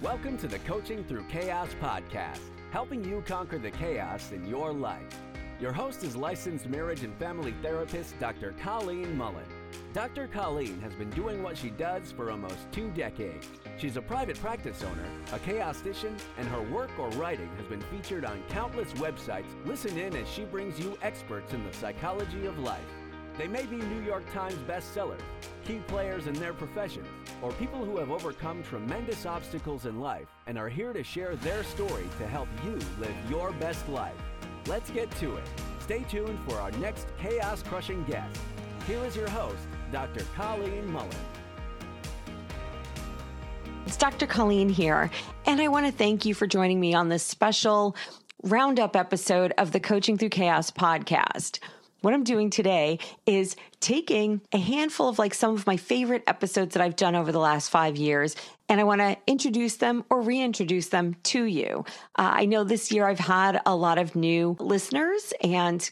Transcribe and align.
Welcome 0.00 0.38
to 0.38 0.46
the 0.46 0.60
Coaching 0.60 1.02
Through 1.02 1.24
Chaos 1.24 1.74
podcast, 1.82 2.38
helping 2.70 3.04
you 3.04 3.20
conquer 3.26 3.58
the 3.58 3.72
chaos 3.72 4.30
in 4.30 4.46
your 4.46 4.72
life. 4.72 5.02
Your 5.60 5.72
host 5.72 6.04
is 6.04 6.14
licensed 6.14 6.68
marriage 6.68 7.02
and 7.02 7.12
family 7.18 7.52
therapist 7.62 8.16
Dr. 8.20 8.54
Colleen 8.62 9.16
Mullen. 9.16 9.42
Dr. 9.92 10.28
Colleen 10.28 10.80
has 10.82 10.94
been 10.94 11.10
doing 11.10 11.42
what 11.42 11.58
she 11.58 11.70
does 11.70 12.12
for 12.12 12.30
almost 12.30 12.70
two 12.70 12.92
decades. 12.92 13.48
She's 13.76 13.96
a 13.96 14.00
private 14.00 14.40
practice 14.40 14.84
owner, 14.84 15.08
a 15.32 15.38
chaostician, 15.40 16.16
and 16.38 16.46
her 16.46 16.62
work 16.62 16.96
or 16.96 17.08
writing 17.10 17.50
has 17.56 17.66
been 17.66 17.82
featured 17.82 18.24
on 18.24 18.40
countless 18.50 18.92
websites. 18.92 19.48
Listen 19.66 19.98
in 19.98 20.14
as 20.14 20.28
she 20.28 20.44
brings 20.44 20.78
you 20.78 20.96
experts 21.02 21.52
in 21.52 21.64
the 21.66 21.72
psychology 21.72 22.46
of 22.46 22.56
life. 22.60 22.78
They 23.36 23.48
may 23.48 23.66
be 23.66 23.76
New 23.76 24.02
York 24.02 24.24
Times 24.32 24.58
bestsellers, 24.68 25.22
key 25.68 25.80
players 25.86 26.26
in 26.26 26.32
their 26.32 26.54
professions, 26.54 27.06
or 27.42 27.52
people 27.52 27.84
who 27.84 27.98
have 27.98 28.10
overcome 28.10 28.62
tremendous 28.62 29.26
obstacles 29.26 29.84
in 29.84 30.00
life 30.00 30.26
and 30.46 30.56
are 30.56 30.70
here 30.70 30.94
to 30.94 31.04
share 31.04 31.36
their 31.36 31.62
story 31.62 32.06
to 32.16 32.26
help 32.26 32.48
you 32.64 32.78
live 32.98 33.14
your 33.28 33.52
best 33.52 33.86
life. 33.90 34.16
Let's 34.66 34.88
get 34.88 35.10
to 35.16 35.36
it. 35.36 35.44
Stay 35.80 36.04
tuned 36.08 36.38
for 36.48 36.54
our 36.54 36.70
next 36.72 37.06
chaos 37.18 37.62
crushing 37.62 38.02
guest. 38.04 38.40
Here 38.86 39.04
is 39.04 39.14
your 39.14 39.28
host, 39.28 39.58
Dr. 39.92 40.24
Colleen 40.34 40.90
Mullen. 40.90 41.10
It's 43.84 43.98
Dr. 43.98 44.26
Colleen 44.26 44.70
here, 44.70 45.10
and 45.44 45.60
I 45.60 45.68
want 45.68 45.84
to 45.84 45.92
thank 45.92 46.24
you 46.24 46.32
for 46.32 46.46
joining 46.46 46.80
me 46.80 46.94
on 46.94 47.10
this 47.10 47.22
special 47.22 47.94
roundup 48.42 48.96
episode 48.96 49.52
of 49.58 49.72
the 49.72 49.80
Coaching 49.80 50.16
Through 50.16 50.30
Chaos 50.30 50.70
podcast. 50.70 51.58
What 52.00 52.14
I'm 52.14 52.22
doing 52.22 52.50
today 52.50 53.00
is 53.26 53.56
taking 53.80 54.40
a 54.52 54.58
handful 54.58 55.08
of 55.08 55.18
like 55.18 55.34
some 55.34 55.54
of 55.54 55.66
my 55.66 55.76
favorite 55.76 56.22
episodes 56.28 56.74
that 56.74 56.82
I've 56.82 56.94
done 56.94 57.16
over 57.16 57.32
the 57.32 57.40
last 57.40 57.70
five 57.70 57.96
years, 57.96 58.36
and 58.68 58.80
I 58.80 58.84
want 58.84 59.00
to 59.00 59.16
introduce 59.26 59.76
them 59.76 60.04
or 60.08 60.20
reintroduce 60.20 60.88
them 60.90 61.16
to 61.24 61.44
you. 61.44 61.84
Uh, 62.16 62.30
I 62.34 62.44
know 62.44 62.62
this 62.62 62.92
year 62.92 63.08
I've 63.08 63.18
had 63.18 63.60
a 63.66 63.74
lot 63.74 63.98
of 63.98 64.14
new 64.14 64.56
listeners, 64.60 65.32
and 65.42 65.90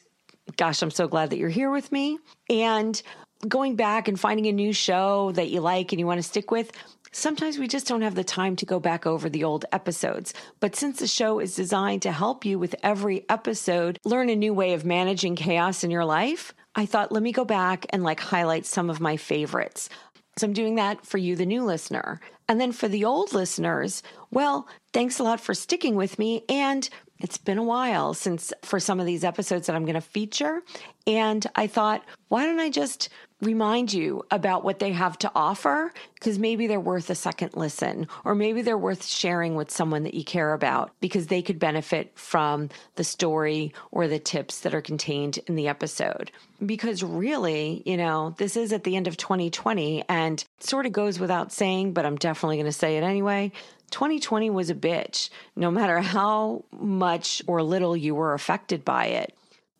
gosh, 0.57 0.81
I'm 0.81 0.93
so 0.93 1.09
glad 1.09 1.31
that 1.31 1.39
you're 1.39 1.49
here 1.49 1.73
with 1.73 1.91
me. 1.91 2.21
And 2.49 3.03
going 3.49 3.75
back 3.75 4.07
and 4.07 4.19
finding 4.19 4.47
a 4.47 4.53
new 4.53 4.73
show 4.73 5.33
that 5.33 5.51
you 5.51 5.61
like 5.61 5.93
and 5.93 5.99
you 5.99 6.07
want 6.07 6.19
to 6.19 6.23
stick 6.23 6.53
with, 6.53 6.71
Sometimes 7.17 7.59
we 7.59 7.67
just 7.67 7.89
don't 7.89 8.03
have 8.03 8.15
the 8.15 8.23
time 8.23 8.57
to 8.57 8.67
go 8.67 8.79
back 8.79 9.07
over 9.07 9.31
the 9.31 9.43
old 9.43 9.65
episodes. 9.73 10.35
But 10.61 10.77
since 10.77 10.99
the 10.99 11.07
show 11.07 11.39
is 11.39 11.57
designed 11.57 12.03
to 12.03 12.13
help 12.13 12.45
you 12.45 12.59
with 12.59 12.75
every 12.83 13.25
episode 13.31 13.99
learn 14.05 14.29
a 14.29 14.37
new 14.37 14.53
way 14.53 14.75
of 14.75 14.85
managing 14.85 15.35
chaos 15.35 15.83
in 15.83 15.91
your 15.91 16.05
life, 16.05 16.53
I 16.75 16.85
thought, 16.85 17.13
let 17.13 17.23
me 17.23 17.33
go 17.33 17.47
back 17.47 17.87
and 17.89 18.05
like 18.05 18.21
highlight 18.21 18.67
some 18.67 18.91
of 18.91 19.01
my 19.01 19.17
favorites. 19.17 19.89
So 20.37 20.47
I'm 20.47 20.53
doing 20.53 20.75
that 20.75 21.07
for 21.07 21.17
you, 21.17 21.37
the 21.37 21.47
new 21.47 21.65
listener. 21.65 22.21
And 22.51 22.61
then 22.61 22.71
for 22.71 22.87
the 22.87 23.07
old 23.07 23.33
listeners, 23.33 24.03
well, 24.31 24.69
thanks 24.93 25.19
a 25.19 25.23
lot 25.23 25.41
for 25.41 25.55
sticking 25.55 25.95
with 25.95 26.19
me. 26.19 26.45
And 26.51 26.87
it's 27.19 27.39
been 27.39 27.59
a 27.59 27.63
while 27.63 28.15
since 28.15 28.53
for 28.63 28.79
some 28.79 29.01
of 29.01 29.07
these 29.07 29.25
episodes 29.25 29.67
that 29.67 29.77
I'm 29.77 29.85
going 29.85 29.95
to 29.95 30.01
feature. 30.01 30.63
And 31.07 31.47
I 31.55 31.67
thought, 31.67 32.05
why 32.29 32.45
don't 32.45 32.61
I 32.61 32.71
just 32.71 33.09
remind 33.43 33.93
you 33.93 34.25
about 34.31 34.65
what 34.65 34.79
they 34.79 34.93
have 34.93 35.19
to 35.19 35.31
offer 35.35 35.93
because 36.15 36.39
maybe 36.39 36.67
they're 36.67 36.81
worth 36.81 37.11
a 37.11 37.15
second 37.15 37.55
listen 37.55 38.09
or 38.25 38.35
maybe 38.35 38.63
they're 38.63 38.79
worth 38.79 39.05
sharing 39.05 39.55
with 39.55 39.71
someone 39.71 40.05
that 40.05 40.15
you 40.15 40.25
care 40.25 40.55
about 40.55 40.91
because 41.01 41.27
they 41.27 41.43
could 41.43 41.59
benefit 41.59 42.11
from 42.19 42.71
the 42.95 43.05
story 43.05 43.75
or 43.91 44.09
the 44.09 44.19
tips 44.19 44.61
that 44.61 44.75
are 44.75 44.81
contained 44.81 45.39
in 45.47 45.55
the 45.55 45.69
episode. 45.69 46.31
Because 46.65 47.03
really, 47.03 47.83
you 47.85 47.99
know, 47.99 48.35
this 48.39 48.57
is 48.57 48.73
at 48.73 48.85
the 48.85 48.97
end 48.97 49.07
of 49.07 49.19
2020 49.19 50.05
and 50.09 50.43
sort 50.61 50.87
of 50.87 50.93
goes 50.93 51.21
without 51.21 51.53
saying, 51.53 51.93
but 51.93 52.07
I'm 52.07 52.17
definitely 52.17 52.57
going 52.57 52.67
to 52.67 52.73
say 52.73 52.97
it 52.97 53.03
anyway. 53.03 53.53
2020 53.91 54.51
was 54.51 54.71
a 54.71 54.75
bitch, 54.75 55.31
no 55.55 55.71
matter 55.71 56.01
how 56.01 56.65
much 56.73 57.43
or 57.47 57.63
little 57.63 57.97
you 57.97 58.15
were 58.15 58.35
affected 58.35 58.85
by 58.85 59.07
it 59.07 59.37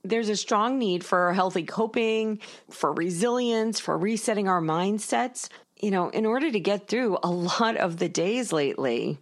there's 0.09 0.29
a 0.29 0.37
strong 0.37 0.79
need 0.79 1.05
for 1.05 1.33
healthy 1.33 1.65
coping, 1.65 2.41
for 2.71 2.93
resilience, 2.93 3.81
for 3.81 3.97
resetting 3.99 4.49
our 4.49 4.61
mindsets, 4.61 5.49
you 5.81 5.91
know, 5.91 6.09
in 6.11 6.27
order 6.27 6.51
to 6.51 6.61
get 6.61 6.89
through 6.89 7.19
a 7.23 7.31
lot 7.31 7.77
of 7.77 7.99
the 7.99 8.09
days 8.09 8.53
lately. 8.53 9.19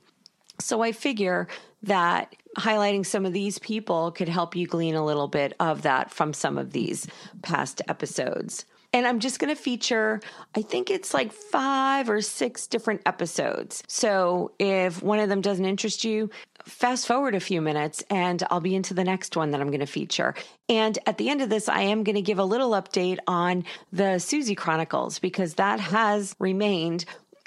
So 0.61 0.83
I 0.83 0.93
figure 0.93 1.49
that 1.83 2.34
highlighting 2.56 3.05
some 3.05 3.27
of 3.27 3.33
these 3.33 3.59
people 3.59 4.12
could 4.12 4.28
help 4.28 4.55
you 4.55 4.67
glean 4.67 4.94
a 4.94 5.05
little 5.05 5.28
bit 5.28 5.55
of 5.59 5.83
that 5.83 6.11
from 6.11 6.33
some 6.33 6.56
of 6.56 6.73
these 6.73 7.06
past 7.43 7.83
episodes. 7.89 8.65
And 8.94 9.09
I'm 9.09 9.19
just 9.19 9.41
going 9.41 9.55
to 9.55 9.60
feature, 9.60 10.21
I 10.55 10.62
think 10.62 10.88
it's 10.88 11.12
like 11.12 11.32
five 11.32 12.09
or 12.09 12.21
six 12.21 12.69
different 12.69 13.03
episodes. 13.06 13.82
So 13.88 14.53
if 14.60 15.03
one 15.03 15.19
of 15.19 15.28
them 15.28 15.41
doesn't 15.41 15.65
interest 15.65 16.05
you, 16.05 16.31
fast 16.65 17.09
forward 17.09 17.34
a 17.34 17.41
few 17.41 17.60
minutes 17.60 18.05
and 18.09 18.41
I'll 18.50 18.60
be 18.60 18.77
into 18.77 18.94
the 18.94 19.03
next 19.03 19.37
one 19.37 19.50
that 19.50 19.60
I'm 19.60 19.66
going 19.66 19.81
to 19.81 19.87
feature. 19.87 20.37
And 20.69 20.97
at 21.06 21.19
the 21.19 21.28
end 21.28 21.43
of 21.43 21.50
this, 21.50 21.69
I 21.69 21.81
am 21.81 22.05
going 22.05 22.15
to 22.15 22.22
give 22.22 22.38
a 22.38 22.44
little 22.44 22.71
update 22.71 23.19
on 23.27 23.65
the 23.93 24.21
Susie 24.21 24.55
Chronicles 24.55 25.19
because 25.19 25.55
that 25.55 25.81
has 25.81 26.37
remained 26.38 27.05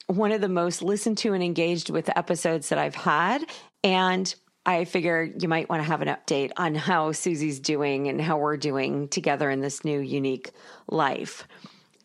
one 0.07 0.33
of 0.33 0.41
the 0.41 0.49
most 0.49 0.81
listened 0.81 1.17
to 1.19 1.31
and 1.31 1.41
engaged 1.41 1.89
with 1.89 2.09
episodes 2.17 2.67
that 2.69 2.77
I've 2.77 2.95
had. 2.95 3.45
And 3.85 4.35
I 4.67 4.83
figure 4.83 5.23
you 5.39 5.47
might 5.47 5.69
want 5.69 5.81
to 5.81 5.87
have 5.87 6.01
an 6.01 6.09
update 6.09 6.51
on 6.57 6.75
how 6.75 7.13
Susie's 7.13 7.57
doing 7.57 8.09
and 8.09 8.19
how 8.19 8.37
we're 8.37 8.57
doing 8.57 9.07
together 9.07 9.49
in 9.49 9.61
this 9.61 9.85
new 9.85 10.01
unique 10.01 10.51
life. 10.89 11.47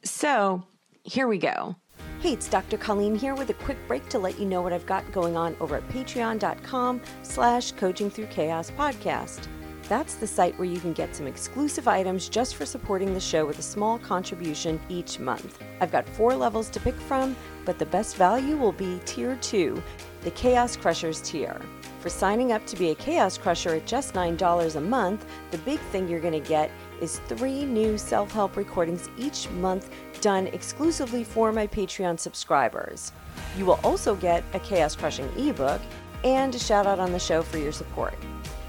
So 0.04 0.62
here 1.02 1.26
we 1.26 1.38
go. 1.38 1.74
Hey, 2.20 2.34
it's 2.34 2.48
Dr. 2.48 2.78
Colleen 2.78 3.16
here 3.16 3.34
with 3.34 3.50
a 3.50 3.54
quick 3.54 3.78
break 3.88 4.08
to 4.10 4.18
let 4.20 4.38
you 4.38 4.46
know 4.46 4.62
what 4.62 4.72
I've 4.72 4.86
got 4.86 5.10
going 5.10 5.36
on 5.36 5.56
over 5.58 5.74
at 5.74 5.88
patreon.com 5.88 7.02
slash 7.22 7.72
coaching 7.72 8.08
through 8.08 8.26
chaos 8.26 8.70
podcast. 8.70 9.48
That's 9.88 10.14
the 10.14 10.28
site 10.28 10.56
where 10.56 10.68
you 10.68 10.78
can 10.78 10.92
get 10.92 11.16
some 11.16 11.26
exclusive 11.26 11.88
items 11.88 12.28
just 12.28 12.54
for 12.54 12.64
supporting 12.64 13.12
the 13.12 13.18
show 13.18 13.44
with 13.44 13.58
a 13.58 13.62
small 13.62 13.98
contribution 13.98 14.80
each 14.88 15.18
month. 15.18 15.58
I've 15.80 15.90
got 15.90 16.08
four 16.08 16.36
levels 16.36 16.70
to 16.70 16.80
pick 16.80 16.94
from, 16.94 17.34
but 17.64 17.80
the 17.80 17.86
best 17.86 18.14
value 18.14 18.56
will 18.56 18.70
be 18.70 19.00
tier 19.04 19.34
two, 19.42 19.82
the 20.22 20.30
Chaos 20.30 20.76
Crushers 20.76 21.20
tier. 21.22 21.60
For 22.02 22.08
signing 22.08 22.50
up 22.50 22.66
to 22.66 22.76
be 22.76 22.90
a 22.90 22.96
Chaos 22.96 23.38
Crusher 23.38 23.76
at 23.76 23.86
just 23.86 24.12
$9 24.12 24.74
a 24.74 24.80
month, 24.80 25.24
the 25.52 25.58
big 25.58 25.78
thing 25.78 26.08
you're 26.08 26.18
going 26.18 26.32
to 26.32 26.48
get 26.48 26.68
is 27.00 27.20
three 27.28 27.64
new 27.64 27.96
self 27.96 28.32
help 28.32 28.56
recordings 28.56 29.08
each 29.16 29.48
month 29.50 29.88
done 30.20 30.48
exclusively 30.48 31.22
for 31.22 31.52
my 31.52 31.64
Patreon 31.64 32.18
subscribers. 32.18 33.12
You 33.56 33.66
will 33.66 33.78
also 33.84 34.16
get 34.16 34.42
a 34.52 34.58
Chaos 34.58 34.96
Crushing 34.96 35.30
ebook 35.38 35.80
and 36.24 36.52
a 36.52 36.58
shout 36.58 36.88
out 36.88 36.98
on 36.98 37.12
the 37.12 37.20
show 37.20 37.40
for 37.40 37.58
your 37.58 37.70
support. 37.70 38.14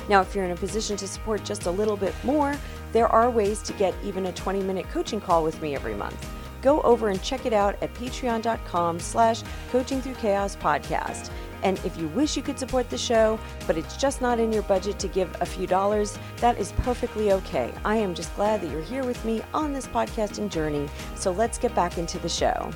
Now, 0.08 0.22
if 0.22 0.36
you're 0.36 0.46
in 0.46 0.52
a 0.52 0.56
position 0.56 0.96
to 0.98 1.08
support 1.08 1.44
just 1.44 1.66
a 1.66 1.72
little 1.72 1.98
bit 1.98 2.14
more, 2.24 2.56
there 2.92 3.08
are 3.08 3.32
ways 3.32 3.64
to 3.64 3.74
get 3.74 3.96
even 4.04 4.28
a 4.28 4.34
20 4.34 4.62
minute 4.62 4.88
coaching 4.92 5.20
call 5.20 5.44
with 5.44 5.60
me 5.60 5.74
every 5.74 5.96
month. 5.96 6.24
Go 6.62 6.82
over 6.84 7.10
and 7.10 7.20
check 7.24 7.48
it 7.48 7.54
out 7.54 7.82
at 7.82 7.96
patreon.com 7.96 9.00
slash 9.00 9.42
coaching 9.72 10.04
through 10.04 10.16
chaos 10.16 10.56
podcast. 10.56 11.32
And 11.64 11.80
if 11.86 11.98
you 11.98 12.10
wish 12.10 12.36
you 12.38 12.44
could 12.44 12.60
support 12.60 12.90
the 12.90 12.98
show, 12.98 13.40
but 13.66 13.78
it's 13.78 13.98
just 13.98 14.22
not 14.22 14.40
in 14.40 14.52
your 14.52 14.64
budget 14.64 15.00
to 15.00 15.08
give 15.08 15.36
a 15.42 15.46
few 15.46 15.66
dollars, 15.66 16.18
that 16.38 16.58
is 16.60 16.74
perfectly 16.84 17.32
okay. 17.32 17.74
I 17.86 17.96
am 17.96 18.14
just 18.14 18.36
glad 18.36 18.62
that 18.62 18.70
you're 18.70 18.82
here 18.82 19.06
with 19.06 19.24
me 19.26 19.42
on 19.54 19.74
this 19.74 19.88
podcasting 19.88 20.50
journey. 20.50 20.90
So 21.16 21.32
let's 21.32 21.58
get 21.58 21.74
back 21.74 21.98
into 21.98 22.20
the 22.20 22.30
show. 22.30 22.70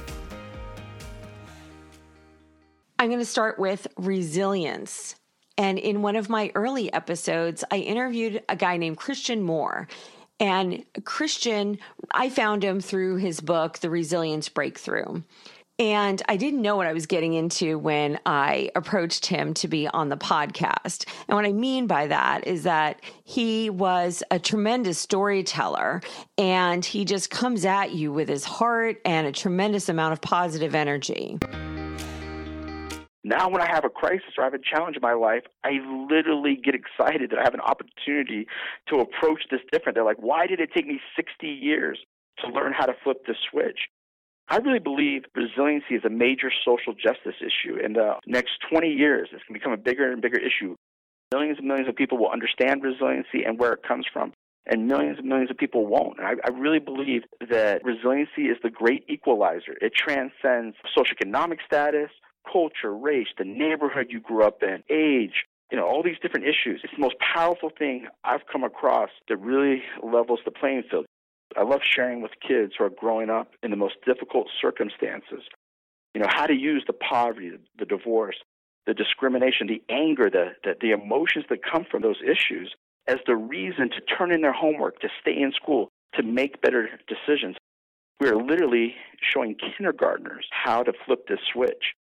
I'm 3.00 3.10
going 3.10 3.20
to 3.20 3.26
start 3.26 3.60
with 3.60 3.88
resilience. 3.98 5.16
And 5.58 5.78
in 5.78 6.02
one 6.02 6.16
of 6.16 6.30
my 6.30 6.52
early 6.56 6.92
episodes, 6.94 7.64
I 7.70 7.78
interviewed 7.78 8.44
a 8.48 8.56
guy 8.56 8.78
named 8.78 8.98
Christian 8.98 9.44
Moore. 9.44 9.88
And 10.40 10.86
Christian, 11.04 11.80
I 12.12 12.30
found 12.30 12.64
him 12.64 12.80
through 12.80 13.18
his 13.18 13.42
book, 13.42 13.80
The 13.80 13.90
Resilience 13.90 14.50
Breakthrough. 14.50 15.22
And 15.80 16.24
I 16.28 16.38
didn't 16.38 16.64
know 16.64 16.76
what 16.76 16.88
I 16.88 16.94
was 16.94 17.06
getting 17.06 17.34
into 17.34 17.78
when 17.78 18.20
I 18.26 18.72
approached 18.76 19.28
him 19.28 19.54
to 19.56 19.68
be 19.68 19.88
on 19.88 20.10
the 20.10 20.18
podcast. 20.18 21.08
And 21.28 21.36
what 21.36 21.46
I 21.46 21.52
mean 21.52 21.86
by 21.86 22.08
that 22.08 22.48
is 22.48 22.64
that 22.64 23.00
he 23.26 23.70
was 23.70 24.24
a 24.32 24.40
tremendous 24.40 24.98
storyteller 24.98 26.02
and 26.38 26.84
he 26.84 27.06
just 27.06 27.30
comes 27.30 27.64
at 27.64 27.92
you 27.92 28.12
with 28.12 28.28
his 28.28 28.44
heart 28.44 29.00
and 29.06 29.28
a 29.28 29.32
tremendous 29.32 29.88
amount 29.88 30.14
of 30.14 30.22
positive 30.22 30.74
energy. 30.74 31.38
Now, 33.24 33.50
when 33.50 33.62
I 33.62 33.68
have 33.70 33.84
a 33.84 33.90
crisis 33.90 34.30
or 34.38 34.46
I 34.46 34.48
have 34.48 34.54
a 34.54 34.60
challenge 34.60 34.96
in 34.96 35.02
my 35.02 35.14
life, 35.14 35.44
I 35.64 35.74
literally 36.10 36.56
get 36.56 36.74
excited 36.74 37.30
that 37.32 37.40
I 37.40 37.44
have 37.44 37.54
an 37.54 37.60
opportunity 37.60 38.48
to 38.88 39.02
approach 39.02 39.42
this 39.52 39.60
different. 39.72 39.96
They're 39.96 40.06
like, 40.06 40.22
why 40.22 40.48
did 40.48 40.60
it 40.60 40.70
take 40.74 40.88
me 40.88 41.00
60 41.16 41.46
years 41.46 42.00
to 42.40 42.48
learn 42.52 42.74
how 42.74 42.86
to 42.86 42.96
flip 43.04 43.26
the 43.28 43.36
switch? 43.52 43.80
I 44.50 44.58
really 44.58 44.80
believe 44.80 45.24
resiliency 45.36 45.96
is 45.96 46.06
a 46.06 46.10
major 46.10 46.52
social 46.64 46.94
justice 46.94 47.36
issue. 47.42 47.76
In 47.84 47.94
the 47.94 48.04
uh, 48.04 48.20
next 48.26 48.52
20 48.72 48.88
years, 48.88 49.30
it's 49.34 49.44
going 49.48 49.60
to 49.60 49.60
become 49.60 49.74
a 49.74 49.78
bigger 49.78 50.12
and 50.12 50.22
bigger 50.22 50.40
issue. 50.40 50.76
Millions 51.34 51.58
and 51.58 51.68
millions 51.68 51.90
of 51.90 51.96
people 51.96 52.18
will 52.18 52.30
understand 52.30 52.82
resiliency 52.82 53.44
and 53.46 53.60
where 53.60 53.74
it 53.74 53.84
comes 53.86 54.06
from, 54.12 54.32
and 54.66 54.88
millions 54.88 55.18
and 55.20 55.28
millions 55.28 55.52
of 55.52 55.58
people 55.58 55.86
won't. 55.86 56.22
I, 56.22 56.36
I 56.46 56.52
really 56.52 56.80
believe 56.80 57.24
that 57.50 57.84
resiliency 57.84 58.44
is 58.44 58.58
the 58.64 58.70
great 58.70 59.04
equalizer. 59.10 59.76
It 59.82 59.92
transcends 59.94 60.78
socioeconomic 60.98 61.58
status, 61.66 62.10
culture, 62.50 62.96
race, 62.96 63.28
the 63.38 63.44
neighborhood 63.44 64.08
you 64.10 64.22
grew 64.22 64.44
up 64.44 64.64
in, 64.64 64.82
age, 64.90 65.44
you 65.70 65.78
know, 65.78 65.86
all 65.86 66.02
these 66.02 66.20
different 66.22 66.46
issues. 66.46 66.80
It's 66.86 66.94
the 66.94 67.02
most 67.02 67.16
powerful 67.20 67.72
thing 67.78 68.08
I've 68.24 68.48
come 68.50 68.64
across 68.64 69.10
that 69.28 69.36
really 69.38 69.84
levels 70.02 70.40
the 70.46 70.52
playing 70.52 70.84
field. 70.90 71.07
I 71.58 71.64
love 71.64 71.82
sharing 71.84 72.22
with 72.22 72.32
kids 72.48 72.74
who 72.78 72.86
are 72.86 72.90
growing 72.90 73.30
up 73.30 73.52
in 73.64 73.72
the 73.72 73.78
most 73.78 73.96
difficult 74.06 74.48
circumstances. 74.62 75.42
You 76.14 76.22
know, 76.22 76.28
how 76.30 76.46
to 76.46 76.54
use 76.54 76.84
the 76.86 76.94
poverty, 76.94 77.52
the 77.80 77.86
divorce, 77.86 78.38
the 78.86 78.94
discrimination, 78.94 79.68
the 79.68 79.82
anger, 79.90 80.30
the, 80.30 80.52
the, 80.64 80.76
the 80.80 80.92
emotions 80.92 81.46
that 81.50 81.60
come 81.64 81.86
from 81.90 82.04
those 82.04 82.22
issues 82.24 82.74
as 83.08 83.18
the 83.26 83.36
reason 83.36 83.90
to 83.90 84.02
turn 84.02 84.32
in 84.32 84.42
their 84.42 84.54
homework, 84.54 85.00
to 85.00 85.10
stay 85.20 85.36
in 85.36 85.52
school, 85.52 85.90
to 86.14 86.24
make 86.24 86.62
better 86.62 86.90
decisions. 87.08 87.56
We 88.20 88.28
are 88.30 88.36
literally 88.36 88.96
showing 89.22 89.56
kindergartners 89.56 90.48
how 90.52 90.84
to 90.84 90.94
flip 91.06 91.28
this 91.28 91.40
switch 91.54 91.94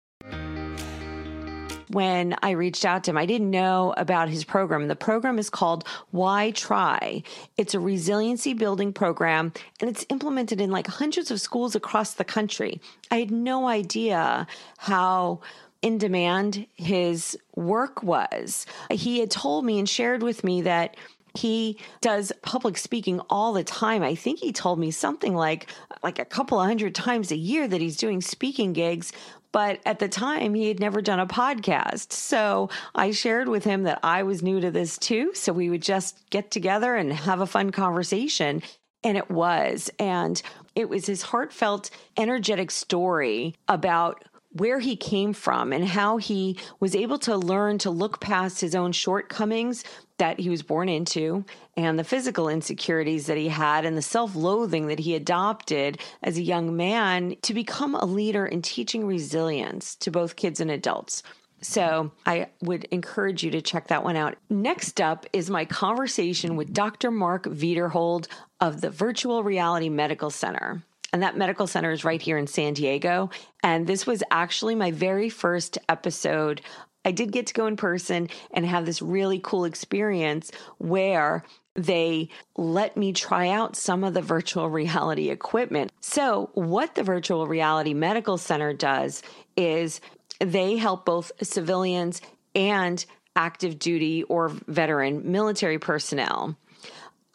when 1.88 2.36
I 2.42 2.50
reached 2.50 2.84
out 2.84 3.04
to 3.04 3.10
him. 3.10 3.18
I 3.18 3.26
didn't 3.26 3.50
know 3.50 3.94
about 3.96 4.28
his 4.28 4.44
program. 4.44 4.88
The 4.88 4.96
program 4.96 5.38
is 5.38 5.50
called 5.50 5.86
Why 6.10 6.50
Try. 6.52 7.22
It's 7.56 7.74
a 7.74 7.80
resiliency 7.80 8.54
building 8.54 8.92
program 8.92 9.52
and 9.80 9.90
it's 9.90 10.06
implemented 10.08 10.60
in 10.60 10.70
like 10.70 10.86
hundreds 10.86 11.30
of 11.30 11.40
schools 11.40 11.74
across 11.74 12.14
the 12.14 12.24
country. 12.24 12.80
I 13.10 13.16
had 13.16 13.30
no 13.30 13.68
idea 13.68 14.46
how 14.78 15.40
in 15.82 15.98
demand 15.98 16.66
his 16.74 17.38
work 17.54 18.02
was. 18.02 18.66
He 18.90 19.20
had 19.20 19.30
told 19.30 19.64
me 19.64 19.78
and 19.78 19.88
shared 19.88 20.22
with 20.22 20.42
me 20.42 20.62
that 20.62 20.96
he 21.36 21.78
does 22.00 22.32
public 22.42 22.76
speaking 22.78 23.20
all 23.30 23.52
the 23.52 23.64
time. 23.64 24.02
I 24.02 24.14
think 24.14 24.38
he 24.38 24.52
told 24.52 24.78
me 24.78 24.90
something 24.90 25.34
like 25.34 25.68
like 26.02 26.18
a 26.18 26.24
couple 26.24 26.60
of 26.60 26.66
hundred 26.66 26.94
times 26.94 27.30
a 27.30 27.36
year 27.36 27.66
that 27.66 27.80
he's 27.80 27.96
doing 27.96 28.20
speaking 28.20 28.72
gigs, 28.72 29.12
but 29.56 29.80
at 29.86 30.00
the 30.00 30.08
time, 30.08 30.52
he 30.52 30.68
had 30.68 30.80
never 30.80 31.00
done 31.00 31.18
a 31.18 31.26
podcast. 31.26 32.12
So 32.12 32.68
I 32.94 33.10
shared 33.10 33.48
with 33.48 33.64
him 33.64 33.84
that 33.84 34.00
I 34.02 34.22
was 34.22 34.42
new 34.42 34.60
to 34.60 34.70
this 34.70 34.98
too. 34.98 35.32
So 35.32 35.50
we 35.50 35.70
would 35.70 35.80
just 35.80 36.28
get 36.28 36.50
together 36.50 36.94
and 36.94 37.10
have 37.10 37.40
a 37.40 37.46
fun 37.46 37.70
conversation. 37.70 38.62
And 39.02 39.16
it 39.16 39.30
was. 39.30 39.90
And 39.98 40.42
it 40.74 40.90
was 40.90 41.06
his 41.06 41.22
heartfelt, 41.22 41.88
energetic 42.18 42.70
story 42.70 43.54
about 43.66 44.22
where 44.58 44.80
he 44.80 44.96
came 44.96 45.32
from 45.32 45.72
and 45.72 45.86
how 45.86 46.16
he 46.16 46.58
was 46.80 46.94
able 46.94 47.18
to 47.18 47.36
learn 47.36 47.78
to 47.78 47.90
look 47.90 48.20
past 48.20 48.60
his 48.60 48.74
own 48.74 48.92
shortcomings 48.92 49.84
that 50.18 50.40
he 50.40 50.48
was 50.48 50.62
born 50.62 50.88
into 50.88 51.44
and 51.76 51.98
the 51.98 52.04
physical 52.04 52.48
insecurities 52.48 53.26
that 53.26 53.36
he 53.36 53.48
had 53.48 53.84
and 53.84 53.96
the 53.96 54.02
self 54.02 54.34
loathing 54.34 54.86
that 54.86 54.98
he 54.98 55.14
adopted 55.14 55.98
as 56.22 56.38
a 56.38 56.42
young 56.42 56.76
man 56.76 57.36
to 57.42 57.52
become 57.52 57.94
a 57.94 58.04
leader 58.04 58.46
in 58.46 58.62
teaching 58.62 59.06
resilience 59.06 59.94
to 59.96 60.10
both 60.10 60.36
kids 60.36 60.60
and 60.60 60.70
adults. 60.70 61.22
So 61.62 62.12
I 62.24 62.48
would 62.62 62.84
encourage 62.84 63.42
you 63.42 63.50
to 63.52 63.62
check 63.62 63.88
that 63.88 64.04
one 64.04 64.16
out. 64.16 64.36
Next 64.50 65.00
up 65.00 65.26
is 65.32 65.50
my 65.50 65.64
conversation 65.64 66.56
with 66.56 66.72
Dr. 66.72 67.10
Mark 67.10 67.44
Wiederhold 67.44 68.28
of 68.60 68.80
the 68.80 68.90
Virtual 68.90 69.42
Reality 69.42 69.88
Medical 69.88 70.30
Center. 70.30 70.82
And 71.12 71.22
that 71.22 71.36
medical 71.36 71.66
center 71.66 71.92
is 71.92 72.04
right 72.04 72.20
here 72.20 72.36
in 72.36 72.46
San 72.46 72.74
Diego. 72.74 73.30
And 73.62 73.86
this 73.86 74.06
was 74.06 74.22
actually 74.30 74.74
my 74.74 74.90
very 74.90 75.28
first 75.28 75.78
episode. 75.88 76.60
I 77.04 77.12
did 77.12 77.30
get 77.30 77.46
to 77.48 77.54
go 77.54 77.66
in 77.66 77.76
person 77.76 78.28
and 78.52 78.66
have 78.66 78.84
this 78.84 79.00
really 79.00 79.38
cool 79.42 79.64
experience 79.64 80.50
where 80.78 81.44
they 81.74 82.30
let 82.56 82.96
me 82.96 83.12
try 83.12 83.50
out 83.50 83.76
some 83.76 84.02
of 84.02 84.14
the 84.14 84.22
virtual 84.22 84.68
reality 84.68 85.30
equipment. 85.30 85.92
So, 86.00 86.50
what 86.54 86.94
the 86.94 87.02
Virtual 87.02 87.46
Reality 87.46 87.94
Medical 87.94 88.38
Center 88.38 88.72
does 88.72 89.22
is 89.56 90.00
they 90.40 90.76
help 90.76 91.04
both 91.04 91.30
civilians 91.42 92.20
and 92.54 93.04
active 93.36 93.78
duty 93.78 94.22
or 94.24 94.48
veteran 94.48 95.30
military 95.30 95.78
personnel 95.78 96.56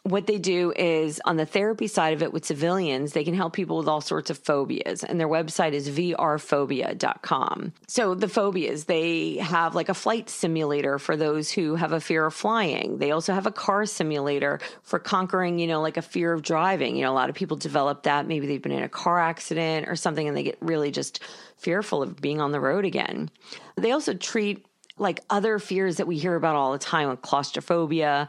what 0.04 0.26
they 0.26 0.38
do 0.38 0.72
is 0.74 1.20
on 1.24 1.36
the 1.36 1.46
therapy 1.46 1.86
side 1.86 2.12
of 2.12 2.22
it 2.22 2.32
with 2.32 2.44
civilians, 2.44 3.12
they 3.12 3.22
can 3.22 3.34
help 3.34 3.52
people 3.52 3.76
with 3.78 3.86
all 3.86 4.00
sorts 4.00 4.30
of 4.30 4.38
phobias. 4.38 5.04
And 5.04 5.20
their 5.20 5.28
website 5.28 5.72
is 5.74 5.88
vrphobia.com. 5.88 7.72
So 7.86 8.14
the 8.16 8.26
phobias, 8.26 8.84
they 8.84 9.36
have 9.36 9.76
like 9.76 9.88
a 9.88 9.94
flight 9.94 10.28
simulator 10.28 10.98
for 10.98 11.16
those 11.16 11.52
who 11.52 11.76
have 11.76 11.92
a 11.92 12.00
fear 12.00 12.26
of 12.26 12.34
flying. 12.34 12.98
They 12.98 13.12
also 13.12 13.32
have 13.32 13.46
a 13.46 13.52
car 13.52 13.86
simulator 13.86 14.58
for 14.82 14.98
conquering, 14.98 15.60
you 15.60 15.68
know, 15.68 15.80
like 15.80 15.96
a 15.96 16.02
fear 16.02 16.32
of 16.32 16.42
driving. 16.42 16.96
You 16.96 17.04
know, 17.04 17.12
a 17.12 17.14
lot 17.14 17.30
of 17.30 17.36
people 17.36 17.56
develop 17.56 18.02
that. 18.02 18.26
Maybe 18.26 18.48
they've 18.48 18.62
been 18.62 18.72
in 18.72 18.82
a 18.82 18.88
car 18.88 19.20
accident 19.20 19.88
or 19.88 19.94
something 19.94 20.26
and 20.26 20.36
they 20.36 20.42
get 20.42 20.58
really 20.60 20.90
just 20.90 21.20
fearful 21.58 22.02
of 22.02 22.20
being 22.20 22.40
on 22.40 22.50
the 22.50 22.60
road 22.60 22.84
again. 22.84 23.30
They 23.76 23.92
also 23.92 24.14
treat 24.14 24.66
like 24.98 25.20
other 25.30 25.58
fears 25.58 25.96
that 25.96 26.06
we 26.06 26.18
hear 26.18 26.34
about 26.34 26.56
all 26.56 26.72
the 26.72 26.78
time, 26.78 27.08
like 27.08 27.22
claustrophobia, 27.22 28.28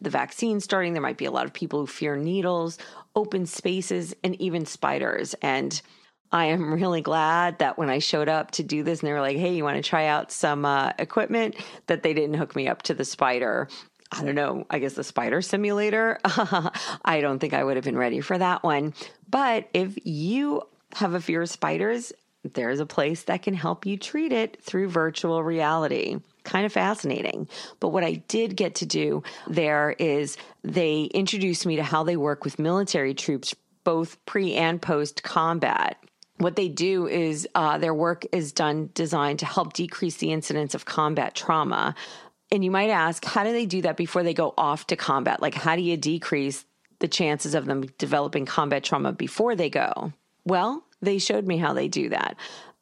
the 0.00 0.10
vaccine 0.10 0.60
starting. 0.60 0.92
There 0.92 1.02
might 1.02 1.18
be 1.18 1.26
a 1.26 1.30
lot 1.30 1.46
of 1.46 1.52
people 1.52 1.80
who 1.80 1.86
fear 1.86 2.16
needles, 2.16 2.78
open 3.14 3.46
spaces, 3.46 4.14
and 4.24 4.40
even 4.40 4.66
spiders. 4.66 5.34
And 5.42 5.80
I 6.32 6.46
am 6.46 6.72
really 6.80 7.00
glad 7.00 7.58
that 7.58 7.78
when 7.78 7.90
I 7.90 7.98
showed 7.98 8.28
up 8.28 8.52
to 8.52 8.62
do 8.62 8.82
this 8.82 9.00
and 9.00 9.08
they 9.08 9.12
were 9.12 9.20
like, 9.20 9.36
hey, 9.36 9.54
you 9.54 9.64
want 9.64 9.76
to 9.76 9.88
try 9.88 10.06
out 10.06 10.32
some 10.32 10.64
uh, 10.64 10.92
equipment, 10.98 11.56
that 11.86 12.02
they 12.02 12.14
didn't 12.14 12.34
hook 12.34 12.56
me 12.56 12.68
up 12.68 12.82
to 12.82 12.94
the 12.94 13.04
spider. 13.04 13.68
I 14.10 14.24
don't 14.24 14.34
know, 14.34 14.64
I 14.70 14.78
guess 14.78 14.94
the 14.94 15.04
spider 15.04 15.42
simulator. 15.42 16.18
I 16.24 17.20
don't 17.20 17.38
think 17.38 17.52
I 17.52 17.62
would 17.62 17.76
have 17.76 17.84
been 17.84 17.98
ready 17.98 18.20
for 18.20 18.38
that 18.38 18.62
one. 18.62 18.94
But 19.28 19.68
if 19.74 19.98
you 20.06 20.62
have 20.94 21.12
a 21.12 21.20
fear 21.20 21.42
of 21.42 21.50
spiders, 21.50 22.12
there's 22.44 22.80
a 22.80 22.86
place 22.86 23.24
that 23.24 23.42
can 23.42 23.54
help 23.54 23.84
you 23.84 23.96
treat 23.96 24.32
it 24.32 24.62
through 24.62 24.88
virtual 24.88 25.42
reality. 25.42 26.18
Kind 26.44 26.64
of 26.66 26.72
fascinating. 26.72 27.48
But 27.80 27.88
what 27.88 28.04
I 28.04 28.22
did 28.28 28.56
get 28.56 28.76
to 28.76 28.86
do 28.86 29.22
there 29.48 29.94
is 29.98 30.36
they 30.62 31.04
introduced 31.04 31.66
me 31.66 31.76
to 31.76 31.82
how 31.82 32.04
they 32.04 32.16
work 32.16 32.44
with 32.44 32.58
military 32.58 33.14
troops, 33.14 33.54
both 33.84 34.24
pre 34.24 34.54
and 34.54 34.80
post 34.80 35.22
combat 35.22 36.02
what 36.38 36.56
they 36.56 36.68
do 36.68 37.06
is 37.06 37.46
uh, 37.54 37.78
their 37.78 37.94
work 37.94 38.24
is 38.32 38.52
done 38.52 38.90
designed 38.94 39.40
to 39.40 39.46
help 39.46 39.72
decrease 39.72 40.16
the 40.16 40.32
incidence 40.32 40.74
of 40.74 40.84
combat 40.84 41.34
trauma. 41.34 41.94
And 42.50 42.64
you 42.64 42.70
might 42.70 42.90
ask, 42.90 43.24
how 43.24 43.44
do 43.44 43.52
they 43.52 43.66
do 43.66 43.82
that 43.82 43.96
before 43.96 44.22
they 44.22 44.34
go 44.34 44.54
off 44.56 44.86
to 44.86 44.96
combat? 44.96 45.42
Like, 45.42 45.54
how 45.54 45.76
do 45.76 45.82
you 45.82 45.96
decrease 45.96 46.64
the 47.00 47.08
chances 47.08 47.54
of 47.54 47.66
them 47.66 47.86
developing 47.98 48.46
combat 48.46 48.84
trauma 48.84 49.12
before 49.12 49.54
they 49.54 49.68
go? 49.68 50.12
Well, 50.44 50.84
they 51.00 51.18
showed 51.18 51.46
me 51.46 51.56
how 51.58 51.72
they 51.72 51.88
do 51.88 52.08
that. 52.10 52.36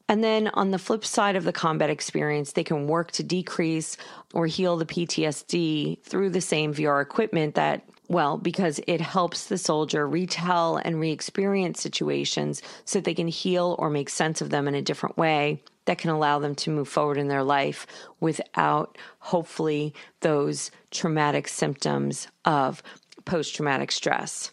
And 0.09 0.23
then 0.23 0.49
on 0.49 0.71
the 0.71 0.79
flip 0.79 1.05
side 1.05 1.37
of 1.37 1.45
the 1.45 1.53
combat 1.53 1.91
experience, 1.91 2.53
they 2.53 2.63
can 2.63 2.87
work 2.87 3.11
to 3.13 3.23
decrease 3.23 3.97
or 4.35 4.47
heal 4.47 4.77
the 4.77 4.87
PTSD 4.87 6.03
through 6.03 6.31
the 6.31 6.41
same 6.41 6.73
VR 6.73 7.03
equipment 7.03 7.57
that, 7.57 7.83
well, 8.09 8.39
because 8.39 8.81
it 8.87 9.01
helps 9.01 9.47
the 9.47 9.59
soldier 9.59 10.07
retell 10.07 10.77
and 10.77 11.01
re 11.01 11.11
experience 11.11 11.81
situations 11.81 12.63
so 12.85 13.01
they 13.01 13.15
can 13.15 13.27
heal 13.27 13.75
or 13.81 13.91
make 13.91 14.09
sense 14.09 14.41
of 14.41 14.51
them 14.51 14.69
in 14.69 14.77
a 14.77 14.83
different 14.83 15.19
way 15.19 15.61
that 15.87 15.99
can 15.99 16.11
allow 16.11 16.39
them 16.39 16.55
to 16.55 16.71
move 16.71 16.89
forward 16.89 17.17
in 17.17 17.29
their 17.29 17.45
life 17.45 17.87
without, 18.21 18.99
hopefully, 19.19 19.93
those 20.21 20.71
traumatic 20.93 21.49
symptoms 21.49 22.29
of 22.45 22.81
post 23.25 23.57
traumatic 23.57 23.91
stress. 23.91 24.53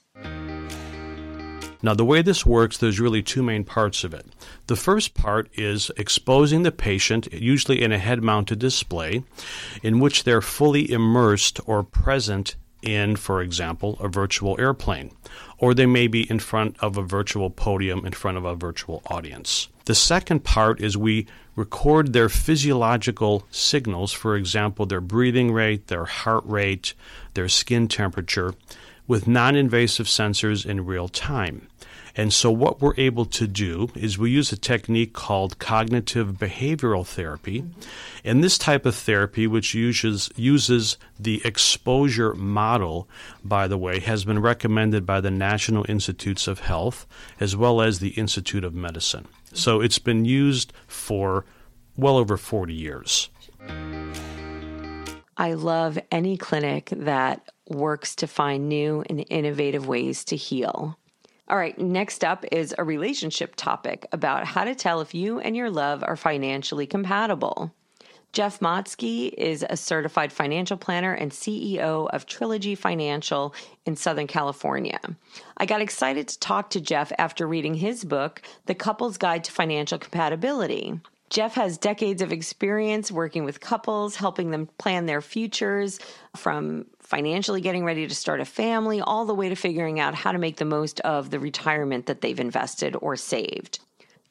Now, 1.84 1.94
the 1.94 2.06
way 2.06 2.22
this 2.22 2.46
works, 2.46 2.78
there's 2.78 3.02
really 3.02 3.22
two 3.22 3.44
main 3.44 3.66
parts 3.66 4.06
of 4.06 4.14
it. 4.14 4.26
The 4.68 4.78
first 4.78 5.14
part 5.14 5.50
is 5.54 5.92
exposing 5.98 6.64
the 6.64 6.72
patient, 6.72 7.32
usually 7.34 7.82
in 7.82 7.92
a 7.92 8.00
head 8.00 8.24
mounted 8.24 8.60
display, 8.60 9.24
in 9.84 10.00
which 10.00 10.24
they're 10.24 10.42
fully 10.42 10.90
immersed 10.90 11.60
or 11.66 11.84
present 11.84 12.56
in, 12.82 13.18
for 13.18 13.42
example, 13.42 13.98
a 14.00 14.08
virtual 14.08 14.56
airplane, 14.60 15.12
or 15.58 15.74
they 15.74 15.86
may 15.86 16.08
be 16.08 16.30
in 16.30 16.40
front 16.40 16.78
of 16.80 16.98
a 16.98 17.04
virtual 17.04 17.50
podium 17.50 18.06
in 18.06 18.14
front 18.14 18.38
of 18.38 18.46
a 18.46 18.56
virtual 18.56 19.02
audience. 19.08 19.68
The 19.86 19.96
second 19.96 20.46
part 20.46 20.80
is 20.80 20.98
we 20.98 21.28
record 21.58 22.14
their 22.14 22.30
physiological 22.30 23.46
signals, 23.52 24.14
for 24.14 24.38
example, 24.38 24.86
their 24.86 25.02
breathing 25.02 25.52
rate, 25.52 25.88
their 25.88 26.06
heart 26.06 26.44
rate, 26.46 26.94
their 27.34 27.50
skin 27.50 27.88
temperature, 27.88 28.54
with 29.08 29.28
non 29.28 29.56
invasive 29.56 30.08
sensors 30.08 30.66
in 30.66 30.86
real 30.86 31.10
time. 31.10 31.68
And 32.16 32.32
so, 32.32 32.52
what 32.52 32.80
we're 32.80 32.94
able 32.98 33.26
to 33.26 33.48
do 33.48 33.90
is 33.96 34.18
we 34.18 34.30
use 34.30 34.52
a 34.52 34.58
technique 34.58 35.14
called 35.14 35.58
cognitive 35.58 36.34
behavioral 36.34 37.06
therapy. 37.06 37.64
And 38.24 38.44
this 38.44 38.58
type 38.58 38.86
of 38.86 38.96
therapy, 38.96 39.48
which 39.48 39.74
uses, 39.74 40.30
uses 40.36 40.98
the 41.20 41.42
exposure 41.44 42.36
model, 42.36 43.10
by 43.44 43.68
the 43.68 43.78
way, 43.78 44.00
has 44.00 44.26
been 44.26 44.40
recommended 44.40 45.06
by 45.06 45.22
the 45.22 45.32
National 45.32 45.86
Institutes 45.90 46.48
of 46.48 46.60
Health 46.60 47.08
as 47.40 47.56
well 47.56 47.82
as 47.82 48.00
the 48.00 48.10
Institute 48.10 48.64
of 48.64 48.76
Medicine. 48.76 49.28
So, 49.54 49.82
it's 49.82 50.00
been 50.00 50.24
used 50.24 50.72
for 50.88 51.46
well 51.98 52.18
over 52.18 52.38
40 52.38 52.74
years. 52.74 53.30
I 55.36 55.54
love 55.54 55.98
any 56.12 56.38
clinic 56.38 56.90
that 56.96 57.50
works 57.68 58.16
to 58.18 58.28
find 58.28 58.70
new 58.70 59.04
and 59.10 59.26
innovative 59.30 59.88
ways 59.88 60.24
to 60.26 60.36
heal. 60.36 60.98
All 61.54 61.60
right, 61.60 61.78
next 61.78 62.24
up 62.24 62.46
is 62.52 62.74
a 62.80 62.84
relationship 62.84 63.54
topic 63.56 64.08
about 64.12 64.44
how 64.44 64.64
to 64.64 64.74
tell 64.74 65.02
if 65.02 65.14
you 65.14 65.40
and 65.40 65.56
your 65.56 65.70
love 65.70 66.04
are 66.04 66.16
financially 66.16 66.88
compatible. 66.88 67.72
Jeff 68.32 68.60
Motske 68.60 69.32
is 69.38 69.64
a 69.70 69.78
certified 69.78 70.34
financial 70.34 70.78
planner 70.78 71.14
and 71.14 71.32
CEO 71.32 72.10
of 72.10 72.26
Trilogy 72.26 72.74
Financial 72.74 73.54
in 73.86 73.96
Southern 73.96 74.26
California. 74.26 75.00
I 75.56 75.68
got 75.68 75.80
excited 75.80 76.28
to 76.30 76.40
talk 76.40 76.72
to 76.72 76.82
Jeff 76.82 77.12
after 77.20 77.46
reading 77.46 77.76
his 77.76 78.04
book, 78.04 78.42
The 78.66 78.74
Couple's 78.74 79.20
Guide 79.20 79.44
to 79.44 79.52
Financial 79.52 80.00
Compatibility. 80.00 81.00
Jeff 81.34 81.56
has 81.56 81.80
decades 81.80 82.22
of 82.22 82.32
experience 82.32 83.12
working 83.12 83.44
with 83.44 83.60
couples, 83.60 84.16
helping 84.16 84.52
them 84.52 84.70
plan 84.78 85.08
their 85.08 85.20
futures 85.20 86.00
from 86.36 86.86
financially 87.00 87.60
getting 87.60 87.84
ready 87.84 88.08
to 88.08 88.14
start 88.14 88.40
a 88.40 88.46
family, 88.46 89.02
all 89.02 89.26
the 89.26 89.34
way 89.34 89.50
to 89.50 89.56
figuring 89.56 90.00
out 90.00 90.14
how 90.14 90.32
to 90.32 90.38
make 90.38 90.58
the 90.58 90.66
most 90.66 91.00
of 91.00 91.32
the 91.32 91.40
retirement 91.40 92.06
that 92.06 92.22
they've 92.22 92.40
invested 92.40 92.96
or 93.02 93.16
saved. 93.16 93.80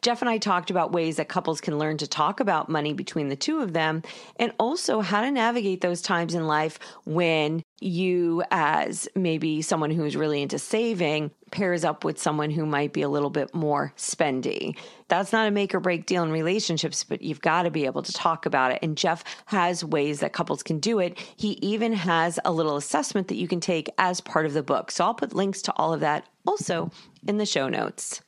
Jeff 0.03 0.21
and 0.21 0.29
I 0.29 0.39
talked 0.39 0.69
about 0.69 0.91
ways 0.91 1.17
that 1.17 1.29
couples 1.29 1.61
can 1.61 1.79
learn 1.79 1.97
to 1.99 2.09
talk 2.09 2.41
about 2.41 2.69
money 2.69 2.93
between 2.93 3.29
the 3.29 3.37
two 3.37 3.61
of 3.61 3.73
them 3.73 4.03
and 4.35 4.53
also 4.59 5.01
how 5.01 5.21
to 5.21 5.31
navigate 5.31 5.81
those 5.81 6.03
times 6.03 6.35
in 6.35 6.49
life 6.49 6.81
when 7.05 7.63
you, 7.81 8.43
as 8.51 9.09
maybe 9.15 9.63
someone 9.63 9.93
who's 9.93 10.17
really 10.17 10.43
into 10.43 10.59
saving, 10.59 11.31
pairs 11.53 11.85
up 11.85 12.03
with 12.03 12.19
someone 12.19 12.51
who 12.51 12.67
might 12.67 12.93
be 12.93 13.03
a 13.03 13.09
little 13.09 13.31
bit 13.31 13.55
more 13.55 13.93
spendy. 13.97 14.77
That's 15.07 15.33
not 15.33 15.47
a 15.47 15.53
make 15.53 15.73
or 15.73 15.79
break 15.79 16.07
deal 16.07 16.25
in 16.25 16.33
relationships, 16.33 17.05
but 17.05 17.23
you've 17.23 17.41
got 17.41 17.63
to 17.63 17.71
be 17.71 17.87
able 17.87 18.03
to 18.03 18.13
talk 18.13 18.45
about 18.45 18.73
it. 18.73 18.81
And 18.83 18.99
Jeff 18.99 19.23
has 19.47 19.85
ways 19.85 20.19
that 20.19 20.33
couples 20.33 20.65
can 20.65 20.81
do 20.81 20.99
it. 20.99 21.17
He 21.37 21.53
even 21.63 21.93
has 21.93 22.41
a 22.45 22.51
little 22.51 22.77
assessment 22.77 23.29
that 23.29 23.37
you 23.37 23.47
can 23.47 23.61
take 23.61 23.89
as 23.99 24.21
part 24.21 24.47
of 24.47 24.53
the 24.53 24.65
book. 24.65 24.91
So 24.91 25.05
I'll 25.05 25.15
put 25.15 25.33
links 25.33 25.63
to 25.63 25.73
all 25.77 25.93
of 25.95 26.01
that 26.01 26.27
also 26.45 26.91
in 27.25 27.39
the 27.39 27.47
show 27.47 27.69
notes. 27.69 28.21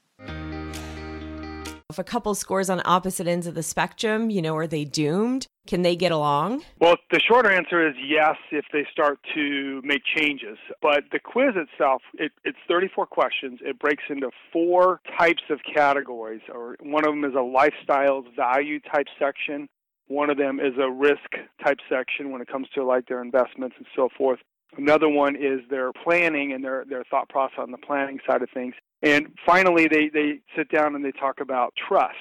If 1.94 2.00
a 2.00 2.02
couple 2.02 2.34
scores 2.34 2.68
on 2.70 2.82
opposite 2.84 3.28
ends 3.28 3.46
of 3.46 3.54
the 3.54 3.62
spectrum, 3.62 4.28
you 4.28 4.42
know, 4.42 4.56
are 4.56 4.66
they 4.66 4.84
doomed? 4.84 5.46
Can 5.68 5.82
they 5.82 5.94
get 5.94 6.10
along? 6.10 6.64
Well, 6.80 6.96
the 7.12 7.20
shorter 7.20 7.52
answer 7.52 7.86
is 7.88 7.94
yes 8.04 8.34
if 8.50 8.64
they 8.72 8.84
start 8.90 9.20
to 9.36 9.80
make 9.84 10.02
changes. 10.04 10.58
But 10.82 11.04
the 11.12 11.20
quiz 11.20 11.54
itself, 11.54 12.02
it, 12.14 12.32
it's 12.42 12.58
34 12.66 13.06
questions. 13.06 13.60
It 13.62 13.78
breaks 13.78 14.02
into 14.10 14.30
four 14.52 15.02
types 15.16 15.44
of 15.50 15.60
categories. 15.72 16.40
Or 16.52 16.74
one 16.80 17.06
of 17.06 17.12
them 17.12 17.24
is 17.24 17.34
a 17.34 17.36
lifestyles 17.36 18.24
value 18.34 18.80
type 18.92 19.06
section. 19.16 19.68
One 20.08 20.30
of 20.30 20.36
them 20.36 20.58
is 20.58 20.72
a 20.82 20.90
risk 20.90 21.30
type 21.64 21.78
section 21.88 22.32
when 22.32 22.42
it 22.42 22.48
comes 22.48 22.66
to 22.74 22.84
like 22.84 23.06
their 23.06 23.22
investments 23.22 23.76
and 23.78 23.86
so 23.94 24.08
forth. 24.18 24.40
Another 24.76 25.08
one 25.08 25.36
is 25.36 25.60
their 25.70 25.92
planning 25.92 26.52
and 26.52 26.64
their, 26.64 26.84
their 26.88 27.04
thought 27.04 27.28
process 27.28 27.58
on 27.58 27.70
the 27.70 27.78
planning 27.78 28.18
side 28.28 28.42
of 28.42 28.48
things. 28.52 28.74
And 29.04 29.28
finally, 29.44 29.86
they, 29.86 30.08
they 30.08 30.40
sit 30.56 30.70
down 30.70 30.94
and 30.94 31.04
they 31.04 31.12
talk 31.12 31.40
about 31.40 31.74
trust. 31.76 32.16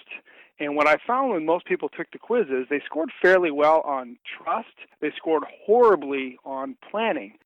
And 0.59 0.75
what 0.75 0.87
I 0.87 0.97
found 1.07 1.31
when 1.31 1.45
most 1.45 1.65
people 1.65 1.89
took 1.89 2.11
the 2.11 2.19
quizzes, 2.19 2.67
they 2.69 2.81
scored 2.85 3.09
fairly 3.21 3.51
well 3.51 3.81
on 3.85 4.17
trust. 4.37 4.75
They 5.01 5.11
scored 5.17 5.43
horribly 5.65 6.37
on 6.45 6.75
planning. 6.91 7.37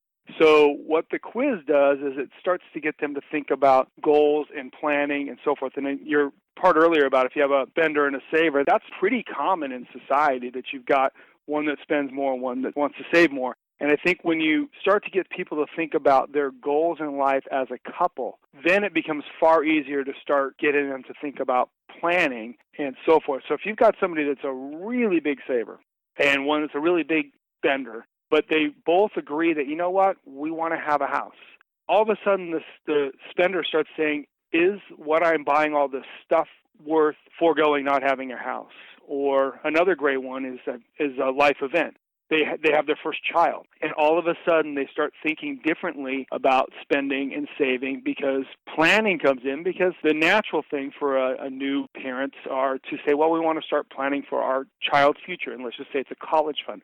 So 0.42 0.76
what 0.86 1.06
the 1.12 1.20
quiz 1.20 1.60
does 1.68 2.00
is 2.00 2.18
it 2.18 2.30
starts 2.40 2.64
to 2.74 2.82
get 2.82 3.00
them 3.00 3.14
to 3.16 3.22
think 3.32 3.48
about 3.50 3.90
goals 4.04 4.48
and 4.56 4.74
planning 4.78 5.30
and 5.30 5.38
so 5.46 5.56
forth. 5.56 5.74
And 5.78 6.00
your 6.06 6.32
part 6.60 6.76
earlier 6.76 7.06
about 7.06 7.26
if 7.28 7.36
you 7.36 7.42
have 7.44 7.52
a 7.52 7.66
bender 7.76 8.08
and 8.08 8.16
a 8.16 8.22
saver, 8.34 8.64
that's 8.66 8.84
pretty 9.00 9.24
common 9.24 9.72
in 9.72 9.88
society 9.98 10.50
that 10.50 10.66
you've 10.74 10.86
got 10.86 11.14
one 11.46 11.66
that 11.68 11.78
spends 11.82 12.12
more 12.12 12.34
and 12.34 12.42
one 12.42 12.64
that 12.64 12.76
wants 12.76 12.98
to 12.98 13.06
save 13.14 13.32
more. 13.32 13.56
And 13.80 13.92
I 13.92 13.96
think 13.96 14.20
when 14.24 14.42
you 14.42 14.70
start 14.82 15.04
to 15.06 15.12
get 15.12 15.30
people 15.30 15.58
to 15.58 15.72
think 15.76 15.94
about 15.94 16.34
their 16.34 16.52
goals 16.52 16.98
in 17.00 17.18
life 17.18 17.44
as 17.52 17.68
a 17.72 17.92
couple, 17.92 18.40
then 18.66 18.84
it 18.84 18.94
becomes 18.94 19.24
far 19.40 19.64
easier 19.64 20.04
to 20.04 20.14
start 20.22 20.58
getting 20.58 20.90
them 20.90 21.04
to 21.04 21.14
think 21.22 21.40
about 21.40 21.70
planning 22.00 22.56
and 22.80 22.96
so 23.06 23.20
forth. 23.24 23.44
So 23.48 23.54
if 23.54 23.62
you've 23.66 23.78
got 23.78 23.96
somebody 24.00 24.26
that's 24.26 24.44
a 24.44 24.54
really 24.54 25.20
big 25.20 25.40
saver 25.48 25.80
and 26.18 26.46
one 26.46 26.62
that's 26.62 26.76
a 26.76 26.80
really 26.80 27.04
big 27.04 27.28
spender, 27.60 28.06
but 28.30 28.46
they 28.50 28.68
both 28.86 29.12
agree 29.16 29.54
that, 29.54 29.68
you 29.68 29.76
know 29.76 29.92
what, 29.92 30.18
we 30.26 30.52
want 30.52 30.74
to 30.74 30.80
have 30.80 31.02
a 31.02 31.08
house. 31.08 31.36
All 31.88 32.02
of 32.02 32.10
a 32.10 32.18
sudden, 32.26 32.52
this, 32.52 32.64
the 32.86 33.12
spender 33.30 33.64
starts 33.64 33.90
saying, 33.96 34.26
is 34.52 34.80
what 34.98 35.26
I'm 35.26 35.44
buying 35.44 35.74
all 35.74 35.88
this 35.88 36.04
stuff 36.26 36.48
worth 36.84 37.16
foregoing 37.40 37.86
not 37.86 38.04
having 38.04 38.32
a 38.32 38.38
house? 38.38 38.72
Or 39.08 39.60
another 39.64 39.96
great 39.96 40.22
one 40.22 40.46
is 40.46 40.60
a, 40.68 41.04
is 41.04 41.18
a 41.24 41.32
life 41.32 41.58
event 41.62 41.96
they 42.30 42.44
they 42.64 42.72
have 42.72 42.88
their 42.88 43.00
first 43.02 43.20
child 43.24 43.66
and 43.82 43.92
all 43.94 44.20
of 44.20 44.28
a 44.28 44.36
sudden 44.46 44.76
they 44.76 44.88
start 44.92 45.14
thinking 45.24 45.60
differently 45.66 46.28
about 46.32 46.72
spending 46.82 47.34
and 47.34 47.48
saving 47.58 48.02
because 48.04 48.44
planning 48.74 49.20
comes 49.20 49.42
in 49.44 49.64
because 49.64 49.94
the 50.04 50.14
natural 50.14 50.64
thing 50.70 50.92
for 50.98 51.18
a, 51.18 51.46
a 51.46 51.50
new 51.50 51.88
parents 52.02 52.38
are 52.50 52.78
to 52.78 52.98
say 53.06 53.14
well 53.14 53.32
we 53.32 53.40
want 53.40 53.60
to 53.60 53.66
start 53.66 53.90
planning 53.90 54.24
for 54.30 54.42
our 54.42 54.66
child's 54.82 55.20
future 55.26 55.52
and 55.52 55.64
let's 55.64 55.78
just 55.78 55.92
say 55.92 56.00
it's 56.00 56.12
a 56.12 56.26
college 56.26 56.64
fund 56.66 56.82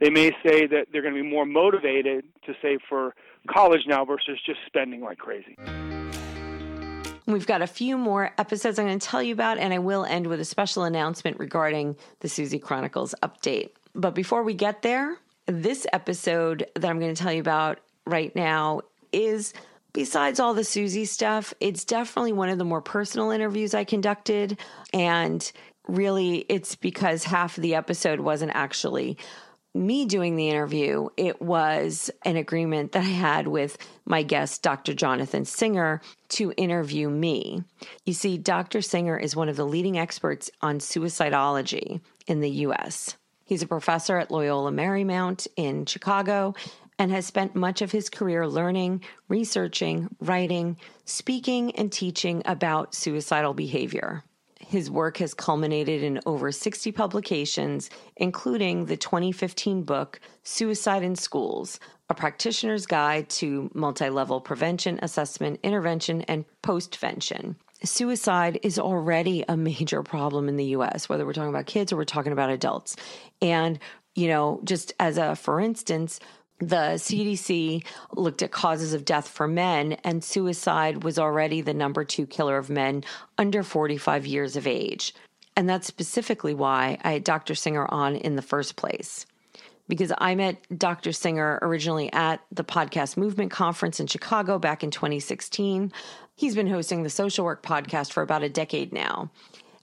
they 0.00 0.10
may 0.10 0.30
say 0.44 0.66
that 0.66 0.88
they're 0.92 1.02
going 1.02 1.14
to 1.14 1.22
be 1.22 1.28
more 1.28 1.46
motivated 1.46 2.24
to 2.44 2.54
save 2.60 2.80
for 2.88 3.14
college 3.48 3.82
now 3.86 4.04
versus 4.04 4.38
just 4.44 4.58
spending 4.66 5.00
like 5.00 5.18
crazy. 5.18 5.56
We've 7.26 7.46
got 7.46 7.62
a 7.62 7.66
few 7.66 7.98
more 7.98 8.32
episodes 8.38 8.78
I'm 8.78 8.86
going 8.86 8.98
to 8.98 9.06
tell 9.06 9.22
you 9.22 9.32
about, 9.32 9.58
and 9.58 9.74
I 9.74 9.78
will 9.78 10.04
end 10.04 10.28
with 10.28 10.38
a 10.38 10.44
special 10.44 10.84
announcement 10.84 11.40
regarding 11.40 11.96
the 12.20 12.28
Susie 12.28 12.58
Chronicles 12.58 13.16
update. 13.22 13.70
But 13.96 14.14
before 14.14 14.42
we 14.42 14.52
get 14.52 14.82
there, 14.82 15.16
this 15.46 15.86
episode 15.92 16.66
that 16.74 16.84
I'm 16.84 17.00
going 17.00 17.14
to 17.14 17.20
tell 17.20 17.32
you 17.32 17.40
about 17.40 17.78
right 18.04 18.34
now 18.36 18.82
is 19.10 19.54
besides 19.94 20.38
all 20.38 20.52
the 20.52 20.64
Susie 20.64 21.06
stuff, 21.06 21.54
it's 21.60 21.86
definitely 21.86 22.34
one 22.34 22.50
of 22.50 22.58
the 22.58 22.64
more 22.64 22.82
personal 22.82 23.30
interviews 23.30 23.72
I 23.72 23.84
conducted. 23.84 24.58
And 24.92 25.50
really, 25.88 26.44
it's 26.50 26.76
because 26.76 27.24
half 27.24 27.56
of 27.56 27.62
the 27.62 27.74
episode 27.74 28.20
wasn't 28.20 28.52
actually 28.54 29.16
me 29.74 30.04
doing 30.04 30.36
the 30.36 30.50
interview. 30.50 31.08
It 31.16 31.40
was 31.40 32.10
an 32.26 32.36
agreement 32.36 32.92
that 32.92 33.02
I 33.02 33.08
had 33.08 33.48
with 33.48 33.78
my 34.04 34.22
guest, 34.22 34.62
Dr. 34.62 34.92
Jonathan 34.92 35.46
Singer, 35.46 36.02
to 36.30 36.52
interview 36.58 37.08
me. 37.08 37.62
You 38.04 38.12
see, 38.12 38.36
Dr. 38.36 38.82
Singer 38.82 39.16
is 39.16 39.34
one 39.34 39.48
of 39.48 39.56
the 39.56 39.66
leading 39.66 39.98
experts 39.98 40.50
on 40.60 40.80
suicidology 40.80 42.00
in 42.26 42.40
the 42.40 42.50
US. 42.50 43.16
He's 43.46 43.62
a 43.62 43.66
professor 43.66 44.18
at 44.18 44.32
Loyola 44.32 44.72
Marymount 44.72 45.46
in 45.54 45.86
Chicago 45.86 46.54
and 46.98 47.12
has 47.12 47.26
spent 47.26 47.54
much 47.54 47.80
of 47.80 47.92
his 47.92 48.10
career 48.10 48.46
learning, 48.46 49.02
researching, 49.28 50.08
writing, 50.20 50.76
speaking, 51.04 51.74
and 51.76 51.92
teaching 51.92 52.42
about 52.44 52.92
suicidal 52.94 53.54
behavior. 53.54 54.24
His 54.58 54.90
work 54.90 55.18
has 55.18 55.32
culminated 55.32 56.02
in 56.02 56.20
over 56.26 56.50
60 56.50 56.90
publications, 56.90 57.88
including 58.16 58.86
the 58.86 58.96
2015 58.96 59.84
book 59.84 60.18
Suicide 60.42 61.04
in 61.04 61.14
Schools 61.14 61.78
A 62.10 62.14
Practitioner's 62.14 62.84
Guide 62.84 63.28
to 63.28 63.70
Multi 63.74 64.10
Level 64.10 64.40
Prevention, 64.40 64.98
Assessment, 65.02 65.60
Intervention, 65.62 66.22
and 66.22 66.44
Postvention 66.64 67.54
suicide 67.84 68.60
is 68.62 68.78
already 68.78 69.44
a 69.48 69.56
major 69.56 70.02
problem 70.02 70.48
in 70.48 70.56
the 70.56 70.66
US, 70.76 71.08
whether 71.08 71.26
we're 71.26 71.32
talking 71.32 71.50
about 71.50 71.66
kids 71.66 71.92
or 71.92 71.96
we're 71.96 72.04
talking 72.04 72.32
about 72.32 72.50
adults. 72.50 72.96
And, 73.42 73.78
you 74.14 74.28
know, 74.28 74.60
just 74.64 74.92
as 74.98 75.18
a 75.18 75.36
for 75.36 75.60
instance, 75.60 76.20
the 76.58 76.94
CDC 76.96 77.84
looked 78.12 78.42
at 78.42 78.50
causes 78.50 78.94
of 78.94 79.04
death 79.04 79.28
for 79.28 79.46
men, 79.46 79.92
and 80.04 80.24
suicide 80.24 81.04
was 81.04 81.18
already 81.18 81.60
the 81.60 81.74
number 81.74 82.02
two 82.02 82.26
killer 82.26 82.56
of 82.56 82.70
men 82.70 83.04
under 83.36 83.62
45 83.62 84.26
years 84.26 84.56
of 84.56 84.66
age. 84.66 85.14
And 85.54 85.68
that's 85.68 85.86
specifically 85.86 86.54
why 86.54 86.98
I 87.04 87.12
had 87.12 87.24
Dr. 87.24 87.54
Singer 87.54 87.86
on 87.92 88.16
in 88.16 88.36
the 88.36 88.42
first 88.42 88.76
place. 88.76 89.26
Because 89.88 90.12
I 90.18 90.34
met 90.34 90.56
Dr. 90.76 91.12
Singer 91.12 91.58
originally 91.62 92.12
at 92.12 92.40
the 92.50 92.64
Podcast 92.64 93.16
Movement 93.16 93.50
Conference 93.50 94.00
in 94.00 94.06
Chicago 94.06 94.58
back 94.58 94.82
in 94.82 94.90
2016. 94.90 95.92
He's 96.34 96.54
been 96.54 96.66
hosting 96.66 97.02
the 97.02 97.10
Social 97.10 97.44
Work 97.44 97.62
podcast 97.62 98.12
for 98.12 98.22
about 98.22 98.42
a 98.42 98.48
decade 98.48 98.92
now. 98.92 99.30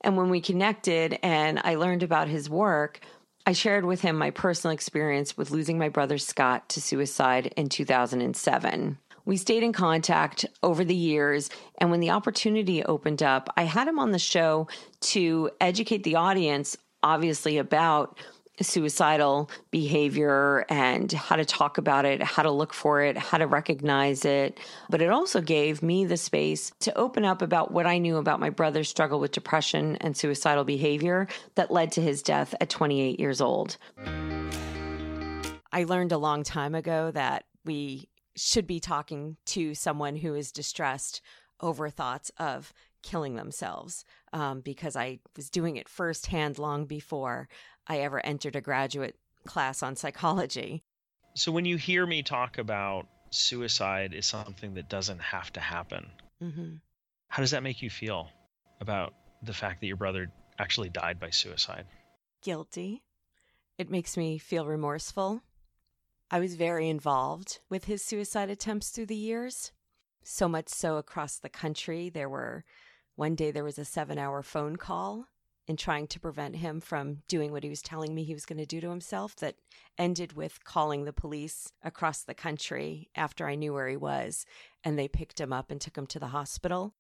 And 0.02 0.18
when 0.18 0.30
we 0.30 0.42
connected 0.42 1.18
and 1.24 1.62
I 1.64 1.76
learned 1.76 2.04
about 2.04 2.28
his 2.28 2.50
work, 2.50 3.00
I 3.46 3.54
shared 3.54 3.86
with 3.86 4.02
him 4.02 4.18
my 4.18 4.30
personal 4.30 4.74
experience 4.74 5.36
with 5.36 5.52
losing 5.52 5.78
my 5.78 5.90
brother 5.90 6.18
Scott 6.18 6.70
to 6.70 6.82
suicide 6.82 7.54
in 7.58 7.70
2007. 7.70 8.98
We 9.26 9.38
stayed 9.38 9.64
in 9.64 9.74
contact 9.74 10.46
over 10.62 10.84
the 10.84 10.96
years, 10.96 11.50
and 11.78 11.92
when 11.92 12.02
the 12.02 12.10
opportunity 12.12 12.84
opened 12.84 13.24
up, 13.24 13.50
I 13.56 13.64
had 13.64 13.88
him 13.88 14.00
on 14.00 14.12
the 14.12 14.20
show 14.20 14.68
to 15.02 15.50
educate 15.62 16.04
the 16.04 16.16
audience, 16.16 16.78
obviously, 17.02 17.58
about 17.58 18.18
suicidal 18.62 19.50
behavior 19.72 20.66
and 20.70 21.12
how 21.12 21.36
to 21.36 21.46
talk 21.46 21.78
about 21.78 22.06
it, 22.06 22.22
how 22.22 22.44
to 22.44 22.52
look 22.52 22.74
for 22.74 23.02
it, 23.02 23.18
how 23.18 23.38
to 23.38 23.48
recognize 23.48 24.26
it. 24.26 24.60
But 24.90 25.02
it 25.02 25.10
also 25.10 25.42
gave 25.42 25.82
me 25.82 26.06
the 26.06 26.18
space 26.18 26.72
to 26.82 26.96
open 26.98 27.26
up 27.26 27.42
about 27.42 27.72
what 27.72 27.88
I 27.88 27.98
knew 27.98 28.18
about 28.18 28.40
my 28.40 28.50
brother's 28.50 28.90
struggle 28.90 29.20
with 29.20 29.32
depression 29.32 29.98
and 30.02 30.16
suicidal 30.16 30.64
behavior 30.64 31.28
that 31.56 31.72
led 31.72 31.92
to 31.94 32.02
his 32.02 32.22
death 32.22 32.54
at 32.62 32.70
28 32.70 33.20
years 33.20 33.42
old. 33.42 33.78
I 35.72 35.86
learned 35.86 36.12
a 36.12 36.18
long 36.18 36.44
time 36.44 36.76
ago 36.76 37.10
that 37.12 37.46
we 37.66 38.10
should 38.36 38.68
be 38.68 38.80
talking 38.80 39.38
to 39.46 39.74
someone 39.74 40.16
who 40.16 40.36
is 40.36 40.52
distressed 40.52 41.22
over 41.60 41.90
thoughts 41.90 42.32
of 42.38 42.74
killing 43.02 43.36
themselves 43.36 44.06
um, 44.32 44.62
because 44.62 44.96
I 44.96 45.20
was 45.36 45.50
doing 45.50 45.76
it 45.76 45.90
firsthand 45.90 46.58
long 46.58 46.86
before 46.86 47.48
I 47.88 48.00
ever 48.00 48.26
entered 48.26 48.56
a 48.56 48.62
graduate 48.62 49.16
class 49.46 49.84
on 49.84 49.96
psychology. 49.96 50.84
So 51.36 51.52
when 51.52 51.66
you 51.66 51.78
hear 51.78 52.06
me 52.06 52.24
talk 52.24 52.58
about 52.58 53.08
suicide 53.30 54.14
is 54.14 54.26
something 54.26 54.76
that 54.76 54.90
doesn't 54.90 55.22
have 55.22 55.52
to 55.54 55.60
happen, 55.60 56.06
mm-hmm. 56.42 56.76
how 57.28 57.42
does 57.42 57.52
that 57.52 57.64
make 57.64 57.82
you 57.82 57.90
feel 57.90 58.30
about 58.80 59.14
the 59.42 59.54
fact 59.54 59.82
that 59.82 59.88
your 59.88 59.98
brother 59.98 60.32
actually 60.60 60.90
died 60.90 61.20
by 61.20 61.30
suicide? 61.30 61.86
Guilty. 62.42 63.04
It 63.78 63.90
makes 63.90 64.16
me 64.16 64.38
feel 64.38 64.66
remorseful. 64.66 65.42
I 66.30 66.40
was 66.40 66.56
very 66.56 66.90
involved 66.90 67.60
with 67.70 67.86
his 67.86 68.04
suicide 68.04 68.50
attempts 68.50 68.90
through 68.90 69.08
the 69.08 69.16
years. 69.16 69.72
So 70.24 70.48
much 70.48 70.70
so 70.70 70.98
across 70.98 71.38
the 71.38 71.50
country, 71.50 72.10
there 72.10 72.30
were 72.30 72.64
one 73.16 73.36
day 73.36 73.52
there 73.52 73.64
was 73.64 73.78
a 73.78 73.86
seven 73.86 74.18
hour 74.18 74.42
phone 74.42 74.76
call 74.76 75.28
in 75.68 75.78
trying 75.78 76.08
to 76.08 76.20
prevent 76.20 76.58
him 76.58 76.82
from 76.82 77.20
doing 77.28 77.52
what 77.52 77.64
he 77.64 77.70
was 77.70 77.82
telling 77.82 78.14
me 78.14 78.24
he 78.24 78.34
was 78.34 78.46
going 78.46 78.60
to 78.60 78.66
do 78.66 78.82
to 78.82 78.90
himself 78.90 79.36
that 79.38 79.56
ended 79.98 80.34
with 80.34 80.64
calling 80.64 81.06
the 81.06 81.14
police 81.14 81.72
across 81.84 82.24
the 82.24 82.34
country 82.34 83.10
after 83.16 83.48
I 83.48 83.56
knew 83.56 83.74
where 83.74 83.88
he 83.88 83.98
was. 83.98 84.46
And 84.84 85.00
they 85.00 85.08
picked 85.08 85.40
him 85.40 85.54
up 85.54 85.72
and 85.72 85.80
took 85.80 85.98
him 85.98 86.08
to 86.08 86.20
the 86.20 86.28
hospital. 86.28 86.96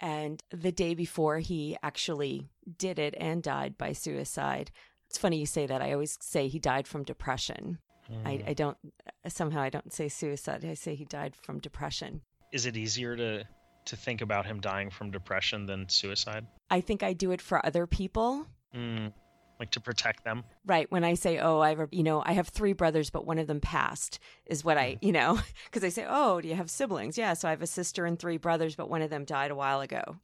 And 0.00 0.42
the 0.50 0.72
day 0.72 0.94
before 0.94 1.38
he 1.38 1.76
actually 1.82 2.48
did 2.78 2.98
it 2.98 3.14
and 3.18 3.42
died 3.42 3.76
by 3.76 3.92
suicide, 3.92 4.70
it's 5.10 5.18
funny 5.18 5.38
you 5.38 5.46
say 5.46 5.66
that. 5.66 5.82
I 5.82 5.92
always 5.92 6.16
say 6.20 6.48
he 6.48 6.58
died 6.58 6.86
from 6.86 7.02
depression. 7.02 7.78
Mm. 8.10 8.26
I, 8.26 8.44
I 8.48 8.54
don't, 8.54 8.78
somehow 9.26 9.60
I 9.60 9.70
don't 9.70 9.92
say 9.92 10.08
suicide. 10.08 10.64
I 10.64 10.74
say 10.74 10.94
he 10.94 11.04
died 11.04 11.34
from 11.34 11.58
depression. 11.58 12.22
Is 12.52 12.64
it 12.64 12.76
easier 12.76 13.16
to 13.16 13.44
to 13.88 13.96
think 13.96 14.20
about 14.20 14.46
him 14.46 14.60
dying 14.60 14.90
from 14.90 15.10
depression 15.10 15.66
than 15.66 15.88
suicide? 15.88 16.46
I 16.70 16.80
think 16.80 17.02
I 17.02 17.12
do 17.12 17.30
it 17.32 17.40
for 17.40 17.64
other 17.64 17.86
people. 17.86 18.46
Mm, 18.74 19.12
like 19.58 19.70
to 19.72 19.80
protect 19.80 20.24
them. 20.24 20.44
Right. 20.66 20.90
When 20.90 21.04
I 21.04 21.14
say, 21.14 21.38
"Oh, 21.38 21.60
I 21.60 21.74
have, 21.74 21.88
you 21.90 22.02
know, 22.02 22.22
I 22.24 22.32
have 22.32 22.48
three 22.48 22.72
brothers, 22.72 23.10
but 23.10 23.26
one 23.26 23.38
of 23.38 23.46
them 23.46 23.60
passed," 23.60 24.18
is 24.46 24.64
what 24.64 24.78
I, 24.78 24.92
mm. 24.92 24.98
you 25.02 25.12
know, 25.12 25.40
because 25.64 25.84
I 25.84 25.88
say, 25.88 26.06
"Oh, 26.08 26.40
do 26.40 26.48
you 26.48 26.54
have 26.54 26.70
siblings?" 26.70 27.18
Yeah. 27.18 27.34
So 27.34 27.48
I 27.48 27.52
have 27.52 27.62
a 27.62 27.66
sister 27.66 28.06
and 28.06 28.18
three 28.18 28.36
brothers, 28.36 28.76
but 28.76 28.90
one 28.90 29.02
of 29.02 29.10
them 29.10 29.24
died 29.24 29.50
a 29.50 29.56
while 29.56 29.80
ago. 29.80 30.16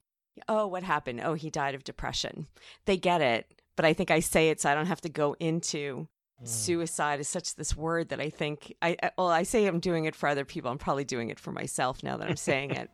Oh, 0.48 0.66
what 0.66 0.82
happened? 0.82 1.20
Oh, 1.22 1.34
he 1.34 1.50
died 1.50 1.74
of 1.74 1.84
depression. 1.84 2.46
They 2.86 2.96
get 2.96 3.20
it, 3.20 3.54
but 3.76 3.84
I 3.84 3.92
think 3.92 4.10
I 4.10 4.20
say 4.20 4.50
it 4.50 4.60
so 4.60 4.70
I 4.70 4.74
don't 4.74 4.86
have 4.86 5.00
to 5.02 5.08
go 5.08 5.36
into 5.38 6.08
mm. 6.42 6.48
suicide 6.48 7.20
is 7.20 7.28
such 7.28 7.54
this 7.54 7.76
word 7.76 8.08
that 8.08 8.20
I 8.20 8.30
think 8.30 8.74
I 8.82 8.96
well 9.16 9.28
I 9.28 9.44
say 9.44 9.66
I'm 9.66 9.80
doing 9.80 10.04
it 10.04 10.14
for 10.14 10.28
other 10.28 10.44
people. 10.44 10.70
I'm 10.70 10.78
probably 10.78 11.04
doing 11.04 11.30
it 11.30 11.40
for 11.40 11.52
myself 11.52 12.02
now 12.02 12.16
that 12.16 12.28
I'm 12.28 12.36
saying 12.36 12.70
it. 12.72 12.90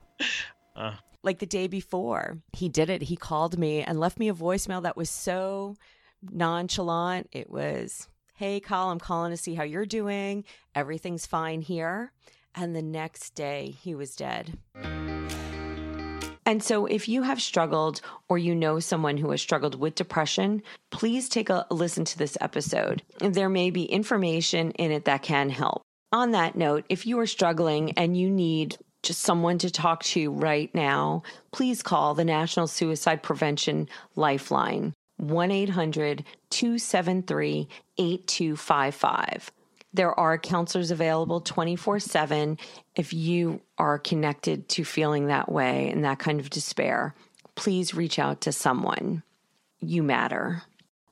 Uh. 0.80 0.94
Like 1.22 1.38
the 1.38 1.46
day 1.46 1.66
before, 1.66 2.38
he 2.54 2.70
did 2.70 2.88
it. 2.88 3.02
He 3.02 3.16
called 3.16 3.58
me 3.58 3.82
and 3.82 4.00
left 4.00 4.18
me 4.18 4.30
a 4.30 4.34
voicemail 4.34 4.82
that 4.82 4.96
was 4.96 5.10
so 5.10 5.76
nonchalant. 6.22 7.28
It 7.32 7.50
was, 7.50 8.08
Hey, 8.34 8.58
Call, 8.60 8.90
I'm 8.90 8.98
calling 8.98 9.30
to 9.30 9.36
see 9.36 9.54
how 9.54 9.62
you're 9.62 9.84
doing. 9.84 10.44
Everything's 10.74 11.26
fine 11.26 11.60
here. 11.60 12.12
And 12.54 12.74
the 12.74 12.82
next 12.82 13.34
day, 13.34 13.76
he 13.82 13.94
was 13.94 14.16
dead. 14.16 14.58
And 16.46 16.62
so, 16.64 16.86
if 16.86 17.08
you 17.08 17.22
have 17.22 17.40
struggled 17.40 18.00
or 18.28 18.38
you 18.38 18.54
know 18.54 18.80
someone 18.80 19.18
who 19.18 19.30
has 19.30 19.42
struggled 19.42 19.78
with 19.78 19.94
depression, 19.94 20.62
please 20.90 21.28
take 21.28 21.50
a 21.50 21.66
listen 21.70 22.04
to 22.06 22.18
this 22.18 22.38
episode. 22.40 23.02
There 23.18 23.50
may 23.50 23.70
be 23.70 23.84
information 23.84 24.70
in 24.72 24.90
it 24.90 25.04
that 25.04 25.22
can 25.22 25.50
help. 25.50 25.82
On 26.12 26.32
that 26.32 26.56
note, 26.56 26.86
if 26.88 27.06
you 27.06 27.20
are 27.20 27.26
struggling 27.26 27.92
and 27.92 28.16
you 28.16 28.30
need 28.30 28.78
just 29.02 29.20
someone 29.20 29.58
to 29.58 29.70
talk 29.70 30.02
to 30.04 30.30
right 30.32 30.74
now, 30.74 31.22
please 31.52 31.82
call 31.82 32.14
the 32.14 32.24
National 32.24 32.66
Suicide 32.66 33.22
Prevention 33.22 33.88
Lifeline, 34.16 34.92
1 35.16 35.50
800 35.50 36.24
273 36.50 37.68
8255. 37.98 39.50
There 39.92 40.18
are 40.18 40.38
counselors 40.38 40.90
available 40.90 41.40
24 41.40 42.00
7 42.00 42.58
if 42.94 43.12
you 43.12 43.60
are 43.78 43.98
connected 43.98 44.68
to 44.70 44.84
feeling 44.84 45.26
that 45.26 45.50
way 45.50 45.90
and 45.90 46.04
that 46.04 46.18
kind 46.18 46.38
of 46.38 46.50
despair. 46.50 47.14
Please 47.56 47.94
reach 47.94 48.18
out 48.18 48.42
to 48.42 48.52
someone. 48.52 49.22
You 49.80 50.02
matter. 50.02 50.62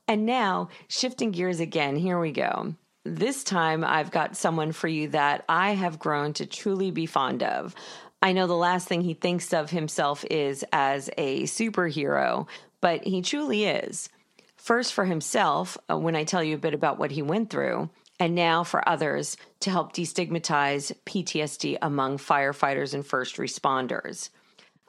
And 0.07 0.25
now, 0.25 0.69
shifting 0.87 1.31
gears 1.31 1.59
again, 1.59 1.95
here 1.95 2.19
we 2.19 2.31
go. 2.31 2.75
This 3.15 3.43
time, 3.43 3.83
I've 3.83 4.11
got 4.11 4.37
someone 4.37 4.71
for 4.71 4.87
you 4.87 5.07
that 5.09 5.43
I 5.49 5.71
have 5.71 5.97
grown 5.97 6.33
to 6.33 6.45
truly 6.45 6.91
be 6.91 7.07
fond 7.07 7.41
of. 7.41 7.73
I 8.21 8.33
know 8.33 8.45
the 8.45 8.53
last 8.55 8.87
thing 8.87 9.01
he 9.01 9.15
thinks 9.15 9.51
of 9.51 9.71
himself 9.71 10.23
is 10.29 10.63
as 10.71 11.09
a 11.17 11.43
superhero, 11.43 12.47
but 12.81 13.03
he 13.03 13.23
truly 13.23 13.65
is. 13.65 14.09
First, 14.57 14.93
for 14.93 15.05
himself, 15.05 15.75
uh, 15.89 15.97
when 15.97 16.15
I 16.15 16.23
tell 16.23 16.43
you 16.43 16.53
a 16.53 16.59
bit 16.59 16.75
about 16.75 16.99
what 16.99 17.09
he 17.09 17.23
went 17.23 17.49
through, 17.49 17.89
and 18.19 18.35
now 18.35 18.63
for 18.63 18.87
others 18.87 19.37
to 19.61 19.71
help 19.71 19.93
destigmatize 19.93 20.93
PTSD 21.07 21.79
among 21.81 22.19
firefighters 22.19 22.93
and 22.93 23.03
first 23.03 23.37
responders. 23.37 24.29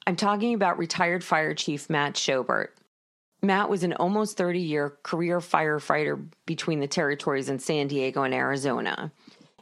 I'm 0.07 0.17
talking 0.17 0.53
about 0.53 0.77
retired 0.77 1.25
fire 1.25 1.55
chief 1.55 1.89
Matt 1.89 2.17
Schobert. 2.17 2.69
Matt 3.43 3.71
was 3.71 3.85
an 3.85 3.95
almost 3.95 4.37
30 4.37 4.61
year 4.61 4.99
career 5.03 5.41
firefighter 5.41 6.23
between 6.47 6.81
the 6.81 6.87
territories 6.87 7.49
in 7.49 7.59
San 7.59 7.89
Diego 7.89 8.23
and 8.23 8.35
Arizona. 8.35 9.13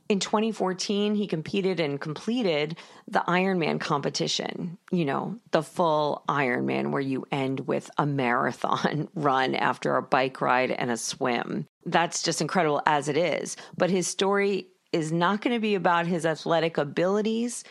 In 0.08 0.20
2014, 0.20 1.14
he 1.14 1.26
competed 1.26 1.80
and 1.80 2.00
completed 2.00 2.78
the 3.06 3.22
Ironman 3.28 3.78
competition, 3.78 4.78
you 4.90 5.04
know, 5.04 5.36
the 5.50 5.62
full 5.62 6.24
Ironman 6.26 6.92
where 6.92 7.02
you 7.02 7.26
end 7.30 7.60
with 7.66 7.90
a 7.98 8.06
marathon 8.06 9.08
run 9.14 9.54
after 9.54 9.96
a 9.96 10.02
bike 10.02 10.40
ride 10.40 10.70
and 10.70 10.90
a 10.90 10.96
swim. 10.96 11.66
That's 11.84 12.22
just 12.22 12.40
incredible 12.40 12.80
as 12.86 13.08
it 13.08 13.18
is. 13.18 13.58
But 13.76 13.90
his 13.90 14.06
story 14.06 14.68
is 14.92 15.12
not 15.12 15.42
going 15.42 15.54
to 15.54 15.60
be 15.60 15.74
about 15.74 16.06
his 16.06 16.24
athletic 16.24 16.78
abilities, 16.78 17.64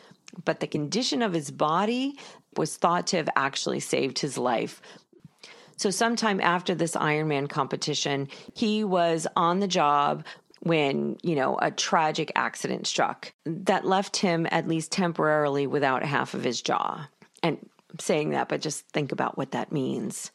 but 0.46 0.60
the 0.60 0.68
condition 0.68 1.24
of 1.24 1.34
his 1.34 1.50
body 1.50 2.20
was 2.56 2.78
thought 2.78 3.08
to 3.08 3.18
have 3.18 3.30
actually 3.36 3.80
saved 3.80 4.20
his 4.20 4.38
life 4.38 4.80
so, 5.78 5.92
sometime 5.92 6.42
after 6.42 6.74
this 6.74 6.96
Ironman 6.96 7.48
competition, 7.48 8.28
he 8.56 8.84
was 8.84 9.28
on 9.36 9.60
the 9.60 9.68
job 9.68 10.26
when, 10.62 11.18
you 11.22 11.36
know, 11.36 11.58
a 11.62 11.70
tragic 11.70 12.32
accident 12.36 12.88
struck 12.88 13.32
that 13.46 13.86
left 13.86 14.18
him 14.18 14.48
at 14.50 14.68
least 14.68 14.92
temporarily 14.92 15.68
without 15.68 16.04
half 16.04 16.34
of 16.34 16.44
his 16.44 16.62
jaw. 16.62 17.08
And 17.44 17.58
I'm 17.92 18.00
saying 18.00 18.32
that, 18.32 18.50
but 18.50 18.62
just 18.62 18.88
think 18.90 19.12
about 19.12 19.38
what 19.38 19.52
that 19.52 19.72
means. 19.72 20.32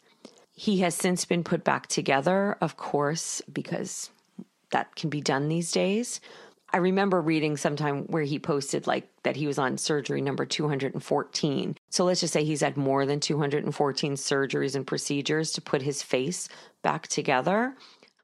He 0.55 0.79
has 0.81 0.95
since 0.95 1.25
been 1.25 1.43
put 1.43 1.65
back 1.65 1.89
together, 1.89 2.57
of 2.61 2.77
course, 2.77 3.43
because 3.53 4.11
that 4.71 4.95
can 4.95 5.11
be 5.11 5.21
done 5.21 5.49
these 5.49 5.73
days. 5.73 6.21
I 6.73 6.79
remember 6.79 7.21
reading 7.21 7.57
sometime 7.57 8.05
where 8.05 8.23
he 8.23 8.39
posted 8.39 8.87
like 8.87 9.09
that 9.25 9.37
he 9.37 9.47
was 9.47 9.59
on 9.59 9.77
surgery 9.77 10.21
number 10.21 10.47
214. 10.47 11.77
So 11.93 12.07
let's 12.07 12.21
just 12.21 12.33
say 12.33 12.43
he's 12.43 12.63
had 12.63 12.79
more 12.79 13.05
than 13.05 13.21
214 13.21 14.15
surgeries 14.15 14.75
and 14.75 14.87
procedures 14.87 15.53
to 15.53 15.61
put 15.61 15.83
his 15.83 16.03
face 16.03 16.49
back 16.81 17.07
together. 17.07 17.77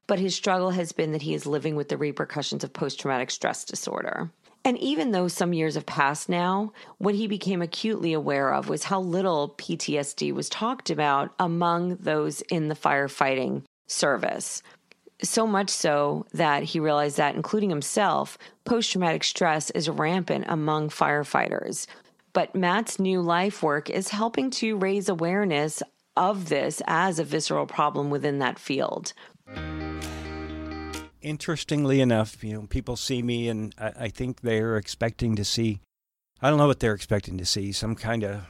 But 0.07 0.19
his 0.19 0.35
struggle 0.35 0.71
has 0.71 0.93
been 0.93 1.13
that 1.13 1.21
he 1.21 1.35
is 1.35 1.45
living 1.45 1.77
with 1.77 1.91
the 1.91 1.99
repercussions 1.99 2.65
of 2.65 2.73
post 2.73 2.99
traumatic 2.99 3.31
stress 3.31 3.67
disorder. 3.67 4.31
And 4.65 4.79
even 4.79 5.11
though 5.11 5.29
some 5.29 5.53
years 5.53 5.75
have 5.75 5.85
passed 5.85 6.31
now, 6.31 6.73
what 6.97 7.15
he 7.15 7.27
became 7.27 7.61
acutely 7.61 8.15
aware 8.15 8.55
of 8.55 8.71
was 8.71 8.85
how 8.85 9.01
little 9.01 9.55
PTSD 9.59 10.33
was 10.33 10.49
talked 10.49 10.89
about 10.89 11.35
among 11.39 11.97
those 11.97 12.41
in 12.51 12.69
the 12.69 12.75
firefighting 12.75 13.65
service. 13.87 14.63
So 15.23 15.47
much 15.47 15.69
so 15.69 16.25
that 16.33 16.63
he 16.63 16.81
realized 16.81 17.19
that, 17.19 17.35
including 17.35 17.69
himself, 17.69 18.39
post 18.65 18.93
traumatic 18.93 19.25
stress 19.25 19.69
is 19.71 19.91
rampant 19.91 20.47
among 20.49 20.89
firefighters. 20.89 21.87
But 22.33 22.55
Matt's 22.55 22.99
new 22.99 23.21
life 23.21 23.63
work 23.63 23.91
is 23.91 24.09
helping 24.09 24.51
to 24.53 24.77
raise 24.77 25.09
awareness 25.09 25.83
of 26.17 26.49
this 26.49 26.83
as 26.87 27.19
a 27.19 27.25
visceral 27.25 27.67
problem 27.67 28.11
within 28.11 28.39
that 28.41 28.59
field. 28.59 29.13
Interestingly 31.21 32.01
enough, 32.01 32.43
you 32.43 32.53
know, 32.53 32.67
people 32.69 32.97
see 32.97 33.23
me 33.23 33.49
and 33.49 33.75
I, 33.79 33.93
I 34.01 34.09
think 34.09 34.41
they're 34.41 34.77
expecting 34.77 35.37
to 35.37 35.45
see 35.45 35.81
I 36.41 36.51
don't 36.51 36.59
know 36.59 36.69
what 36.69 36.79
they're 36.79 36.95
expecting 36.95 37.39
to 37.39 37.45
see, 37.45 37.73
some 37.73 37.97
kind 37.97 38.23
of 38.23 38.45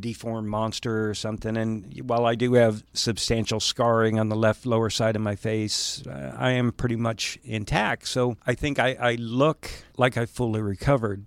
deformed 0.00 0.48
monster 0.48 1.10
or 1.10 1.14
something. 1.14 1.56
And 1.56 2.00
while 2.08 2.24
I 2.24 2.34
do 2.34 2.54
have 2.54 2.82
substantial 2.94 3.60
scarring 3.60 4.18
on 4.18 4.28
the 4.28 4.36
left 4.36 4.64
lower 4.64 4.88
side 4.88 5.14
of 5.16 5.22
my 5.22 5.36
face, 5.36 6.02
uh, 6.06 6.34
I 6.38 6.52
am 6.52 6.72
pretty 6.72 6.96
much 6.96 7.38
intact. 7.44 8.08
So 8.08 8.36
I 8.46 8.54
think 8.54 8.78
I, 8.78 8.96
I 8.98 9.14
look 9.16 9.70
like 9.98 10.16
I 10.16 10.24
fully 10.24 10.62
recovered. 10.62 11.26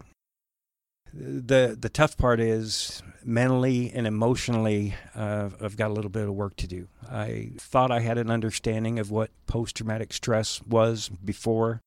The 1.13 1.77
the 1.79 1.89
tough 1.89 2.17
part 2.17 2.39
is 2.39 3.03
mentally 3.23 3.91
and 3.93 4.07
emotionally, 4.07 4.95
uh, 5.15 5.49
I've 5.61 5.77
got 5.77 5.91
a 5.91 5.93
little 5.93 6.09
bit 6.09 6.27
of 6.27 6.33
work 6.33 6.55
to 6.57 6.67
do. 6.67 6.87
I 7.09 7.51
thought 7.57 7.91
I 7.91 7.99
had 7.99 8.17
an 8.17 8.31
understanding 8.31 8.97
of 8.97 9.11
what 9.11 9.29
post 9.45 9.75
traumatic 9.75 10.13
stress 10.13 10.61
was 10.63 11.09
before. 11.23 11.81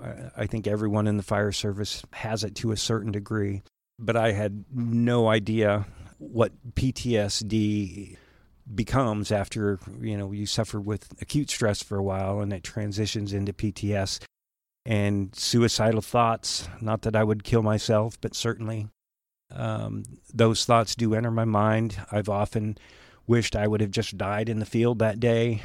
I 0.00 0.46
think 0.46 0.68
everyone 0.68 1.08
in 1.08 1.16
the 1.16 1.24
fire 1.24 1.50
service 1.50 2.04
has 2.12 2.44
it 2.44 2.54
to 2.56 2.70
a 2.70 2.76
certain 2.76 3.10
degree. 3.10 3.62
but 3.98 4.16
I 4.16 4.30
had 4.30 4.64
no 4.72 5.26
idea 5.28 5.86
what 6.18 6.52
PTSD 6.74 8.16
becomes 8.74 9.32
after 9.32 9.78
you 10.00 10.16
know 10.16 10.30
you 10.30 10.46
suffer 10.46 10.78
with 10.80 11.08
acute 11.20 11.50
stress 11.50 11.82
for 11.82 11.96
a 11.96 12.02
while 12.02 12.40
and 12.40 12.52
it 12.52 12.62
transitions 12.62 13.32
into 13.32 13.52
PTS 13.52 14.20
and 14.88 15.34
suicidal 15.36 16.00
thoughts. 16.00 16.66
Not 16.80 17.02
that 17.02 17.14
I 17.14 17.22
would 17.22 17.44
kill 17.44 17.62
myself, 17.62 18.18
but 18.22 18.34
certainly 18.34 18.88
um, 19.54 20.02
those 20.32 20.64
thoughts 20.64 20.94
do 20.94 21.14
enter 21.14 21.30
my 21.30 21.44
mind. 21.44 22.00
I've 22.10 22.30
often 22.30 22.78
wished 23.26 23.54
I 23.54 23.66
would 23.66 23.82
have 23.82 23.90
just 23.90 24.16
died 24.16 24.48
in 24.48 24.60
the 24.60 24.66
field 24.66 24.98
that 25.00 25.20
day 25.20 25.62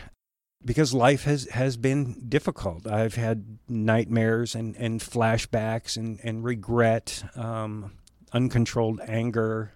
because 0.65 0.93
life 0.93 1.23
has, 1.23 1.47
has 1.51 1.77
been 1.77 2.27
difficult. 2.27 2.85
I've 2.85 3.15
had 3.15 3.59
nightmares 3.69 4.55
and, 4.55 4.75
and 4.75 4.99
flashbacks 4.99 5.95
and, 5.95 6.19
and 6.21 6.43
regret, 6.43 7.23
um, 7.37 7.93
uncontrolled 8.33 8.99
anger. 9.07 9.71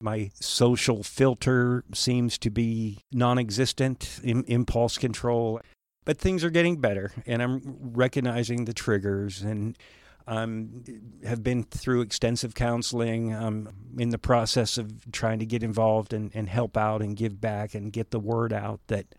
My 0.00 0.30
social 0.34 1.02
filter 1.02 1.82
seems 1.92 2.38
to 2.38 2.50
be 2.50 3.00
non 3.10 3.36
existent, 3.36 4.20
Im- 4.22 4.44
impulse 4.46 4.96
control. 4.96 5.60
But 6.08 6.16
things 6.16 6.42
are 6.42 6.48
getting 6.48 6.78
better, 6.78 7.12
and 7.26 7.42
I'm 7.42 7.60
recognizing 7.92 8.64
the 8.64 8.72
triggers 8.72 9.42
and 9.42 9.76
um, 10.26 10.82
have 11.22 11.42
been 11.42 11.64
through 11.64 12.00
extensive 12.00 12.54
counseling. 12.54 13.34
I'm 13.34 13.68
in 13.98 14.08
the 14.08 14.16
process 14.16 14.78
of 14.78 15.12
trying 15.12 15.38
to 15.40 15.44
get 15.44 15.62
involved 15.62 16.14
and, 16.14 16.30
and 16.32 16.48
help 16.48 16.78
out 16.78 17.02
and 17.02 17.14
give 17.14 17.42
back 17.42 17.74
and 17.74 17.92
get 17.92 18.10
the 18.10 18.18
word 18.18 18.54
out 18.54 18.80
that 18.86 19.14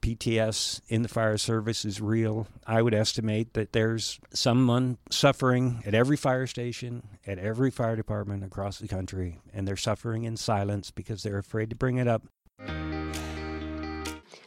PTS 0.00 0.80
in 0.88 1.02
the 1.02 1.10
fire 1.10 1.36
service 1.36 1.84
is 1.84 2.00
real. 2.00 2.46
I 2.66 2.80
would 2.80 2.94
estimate 2.94 3.52
that 3.52 3.74
there's 3.74 4.18
someone 4.32 4.96
suffering 5.10 5.82
at 5.84 5.92
every 5.92 6.16
fire 6.16 6.46
station, 6.46 7.06
at 7.26 7.38
every 7.38 7.70
fire 7.70 7.96
department 7.96 8.44
across 8.44 8.78
the 8.78 8.88
country, 8.88 9.40
and 9.52 9.68
they're 9.68 9.76
suffering 9.76 10.24
in 10.24 10.38
silence 10.38 10.90
because 10.90 11.22
they're 11.22 11.36
afraid 11.36 11.68
to 11.68 11.76
bring 11.76 11.98
it 11.98 12.08
up. 12.08 12.22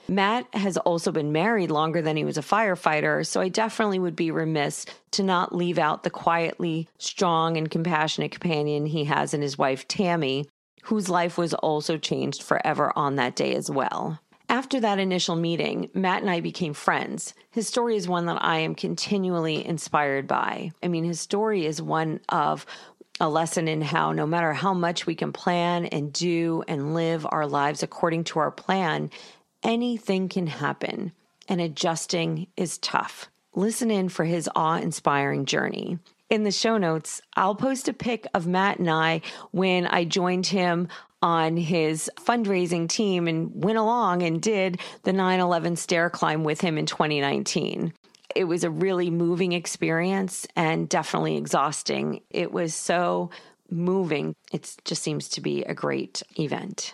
Matt 0.09 0.47
has 0.53 0.77
also 0.77 1.11
been 1.11 1.31
married 1.31 1.71
longer 1.71 2.01
than 2.01 2.15
he 2.15 2.23
was 2.23 2.37
a 2.37 2.41
firefighter, 2.41 3.25
so 3.25 3.41
I 3.41 3.49
definitely 3.49 3.99
would 3.99 4.15
be 4.15 4.31
remiss 4.31 4.85
to 5.11 5.23
not 5.23 5.53
leave 5.53 5.77
out 5.77 6.03
the 6.03 6.09
quietly 6.09 6.87
strong 6.97 7.57
and 7.57 7.69
compassionate 7.69 8.31
companion 8.31 8.85
he 8.85 9.03
has 9.05 9.33
in 9.33 9.41
his 9.41 9.57
wife, 9.57 9.87
Tammy, 9.87 10.47
whose 10.83 11.09
life 11.09 11.37
was 11.37 11.53
also 11.53 11.97
changed 11.97 12.41
forever 12.41 12.93
on 12.95 13.15
that 13.15 13.35
day 13.35 13.53
as 13.53 13.69
well. 13.69 14.19
After 14.49 14.79
that 14.79 14.99
initial 14.99 15.35
meeting, 15.35 15.89
Matt 15.93 16.21
and 16.21 16.31
I 16.31 16.39
became 16.39 16.73
friends. 16.73 17.33
His 17.51 17.67
story 17.67 17.97
is 17.97 18.07
one 18.07 18.27
that 18.27 18.41
I 18.41 18.59
am 18.59 18.75
continually 18.75 19.65
inspired 19.65 20.25
by. 20.25 20.71
I 20.81 20.87
mean, 20.87 21.03
his 21.03 21.19
story 21.19 21.65
is 21.65 21.81
one 21.81 22.21
of 22.29 22.65
a 23.19 23.27
lesson 23.27 23.67
in 23.67 23.81
how 23.81 24.13
no 24.13 24.25
matter 24.25 24.53
how 24.53 24.73
much 24.73 25.05
we 25.05 25.15
can 25.15 25.33
plan 25.33 25.85
and 25.87 26.13
do 26.13 26.63
and 26.67 26.93
live 26.93 27.25
our 27.29 27.47
lives 27.47 27.83
according 27.83 28.23
to 28.25 28.39
our 28.39 28.51
plan, 28.51 29.09
anything 29.67 30.29
can 30.29 30.47
happen, 30.47 31.11
and 31.47 31.61
adjusting 31.61 32.47
is 32.55 32.79
tough. 32.79 33.29
Listen 33.53 33.91
in 33.91 34.09
for 34.09 34.23
his 34.23 34.49
awe 34.55 34.77
inspiring 34.77 35.45
journey. 35.45 35.99
In 36.29 36.43
the 36.43 36.51
show 36.51 36.77
notes, 36.77 37.21
I'll 37.35 37.55
post 37.55 37.87
a 37.87 37.93
pic 37.93 38.25
of 38.33 38.47
Matt 38.47 38.79
and 38.79 38.89
I 38.89 39.21
when 39.51 39.85
I 39.85 40.05
joined 40.05 40.47
him 40.47 40.87
on 41.21 41.57
his 41.57 42.09
fundraising 42.19 42.87
team 42.87 43.27
and 43.27 43.63
went 43.63 43.77
along 43.77 44.23
and 44.23 44.41
did 44.41 44.79
the 45.03 45.13
9 45.13 45.39
11 45.39 45.75
stair 45.75 46.09
climb 46.09 46.43
with 46.43 46.61
him 46.61 46.77
in 46.77 46.85
2019. 46.85 47.93
It 48.35 48.43
was 48.43 48.63
a 48.63 48.69
really 48.69 49.09
moving 49.09 49.53
experience 49.53 50.45
and 50.55 50.87
definitely 50.87 51.37
exhausting. 51.37 52.21
It 52.29 52.51
was 52.51 52.75
so 52.75 53.31
moving. 53.69 54.35
It 54.51 54.75
just 54.85 55.01
seems 55.01 55.29
to 55.29 55.41
be 55.41 55.63
a 55.63 55.73
great 55.73 56.21
event. 56.37 56.93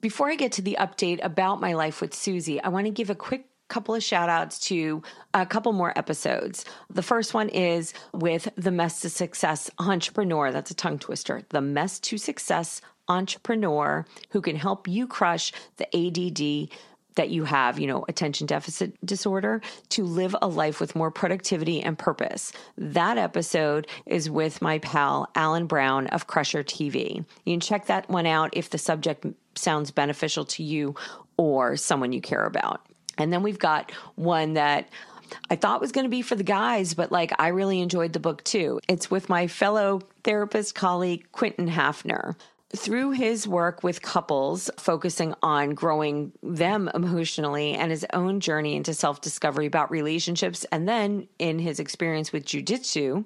Before 0.00 0.30
I 0.30 0.34
get 0.34 0.52
to 0.52 0.62
the 0.62 0.78
update 0.80 1.22
about 1.22 1.60
my 1.60 1.74
life 1.74 2.00
with 2.00 2.14
Susie, 2.14 2.58
I 2.62 2.68
want 2.68 2.86
to 2.86 2.90
give 2.90 3.10
a 3.10 3.14
quick 3.14 3.46
couple 3.68 3.94
of 3.94 4.02
shout 4.02 4.30
outs 4.30 4.58
to 4.58 5.02
a 5.34 5.44
couple 5.44 5.72
more 5.72 5.96
episodes. 5.96 6.64
The 6.88 7.02
first 7.02 7.34
one 7.34 7.50
is 7.50 7.92
with 8.14 8.48
the 8.56 8.70
Mess 8.70 9.02
to 9.02 9.10
Success 9.10 9.70
entrepreneur. 9.78 10.52
That's 10.52 10.70
a 10.70 10.74
tongue 10.74 10.98
twister. 10.98 11.42
The 11.50 11.60
Mess 11.60 12.00
to 12.00 12.16
Success 12.16 12.80
entrepreneur 13.08 14.06
who 14.30 14.40
can 14.40 14.56
help 14.56 14.88
you 14.88 15.06
crush 15.06 15.52
the 15.76 15.86
ADD 15.94 16.70
that 17.14 17.30
you 17.30 17.44
have, 17.44 17.78
you 17.78 17.86
know, 17.86 18.04
attention 18.08 18.46
deficit 18.46 18.94
disorder, 19.04 19.60
to 19.90 20.04
live 20.04 20.34
a 20.40 20.48
life 20.48 20.80
with 20.80 20.94
more 20.94 21.10
productivity 21.10 21.82
and 21.82 21.98
purpose. 21.98 22.52
That 22.78 23.18
episode 23.18 23.86
is 24.06 24.30
with 24.30 24.62
my 24.62 24.78
pal, 24.78 25.30
Alan 25.34 25.66
Brown 25.66 26.06
of 26.08 26.26
Crusher 26.26 26.62
TV. 26.62 27.24
You 27.44 27.52
can 27.52 27.60
check 27.60 27.86
that 27.86 28.08
one 28.08 28.26
out 28.26 28.50
if 28.52 28.70
the 28.70 28.78
subject 28.78 29.26
sounds 29.54 29.90
beneficial 29.90 30.44
to 30.44 30.62
you 30.62 30.94
or 31.36 31.76
someone 31.76 32.12
you 32.12 32.20
care 32.20 32.44
about. 32.44 32.80
And 33.18 33.32
then 33.32 33.42
we've 33.42 33.58
got 33.58 33.92
one 34.14 34.54
that 34.54 34.88
I 35.48 35.56
thought 35.56 35.80
was 35.80 35.92
going 35.92 36.04
to 36.04 36.10
be 36.10 36.22
for 36.22 36.34
the 36.34 36.42
guys, 36.42 36.94
but 36.94 37.12
like 37.12 37.32
I 37.38 37.48
really 37.48 37.80
enjoyed 37.80 38.12
the 38.12 38.20
book 38.20 38.42
too. 38.44 38.80
It's 38.88 39.10
with 39.10 39.28
my 39.28 39.46
fellow 39.46 40.00
therapist 40.24 40.74
colleague, 40.74 41.26
Quentin 41.32 41.68
Hafner. 41.68 42.36
Through 42.76 43.12
his 43.12 43.48
work 43.48 43.82
with 43.82 44.00
couples, 44.00 44.70
focusing 44.78 45.34
on 45.42 45.70
growing 45.70 46.32
them 46.40 46.88
emotionally 46.94 47.74
and 47.74 47.90
his 47.90 48.06
own 48.12 48.38
journey 48.38 48.76
into 48.76 48.94
self 48.94 49.20
discovery 49.20 49.66
about 49.66 49.90
relationships, 49.90 50.64
and 50.70 50.88
then 50.88 51.26
in 51.40 51.58
his 51.58 51.80
experience 51.80 52.32
with 52.32 52.44
jujitsu, 52.44 53.24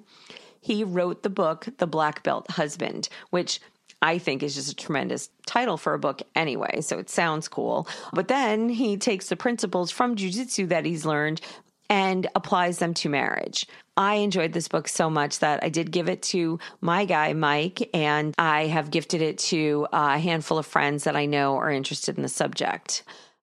he 0.61 0.83
wrote 0.83 1.21
the 1.21 1.29
book, 1.29 1.67
The 1.77 1.85
Black 1.85 2.23
Belt 2.23 2.49
Husband, 2.49 3.07
which 3.29 3.59
I 4.01 4.17
think 4.17 4.43
is 4.43 4.55
just 4.55 4.71
a 4.71 4.75
tremendous 4.75 5.29
title 5.45 5.77
for 5.77 5.93
a 5.93 5.99
book 5.99 6.21
anyway. 6.35 6.81
So 6.81 6.97
it 6.97 7.09
sounds 7.09 7.47
cool. 7.47 7.87
But 8.13 8.27
then 8.27 8.69
he 8.69 8.97
takes 8.97 9.29
the 9.29 9.35
principles 9.35 9.91
from 9.91 10.15
jujitsu 10.15 10.69
that 10.69 10.85
he's 10.85 11.05
learned 11.05 11.41
and 11.89 12.27
applies 12.35 12.79
them 12.79 12.93
to 12.95 13.09
marriage. 13.09 13.67
I 13.97 14.15
enjoyed 14.15 14.53
this 14.53 14.67
book 14.67 14.87
so 14.87 15.09
much 15.09 15.39
that 15.39 15.63
I 15.63 15.69
did 15.69 15.91
give 15.91 16.09
it 16.09 16.21
to 16.23 16.59
my 16.81 17.05
guy, 17.05 17.33
Mike, 17.33 17.89
and 17.93 18.33
I 18.37 18.65
have 18.67 18.91
gifted 18.91 19.21
it 19.21 19.37
to 19.39 19.87
a 19.93 20.17
handful 20.19 20.57
of 20.57 20.65
friends 20.65 21.05
that 21.05 21.15
I 21.15 21.25
know 21.25 21.55
are 21.57 21.71
interested 21.71 22.17
in 22.17 22.23
the 22.23 22.29
subject. 22.29 23.03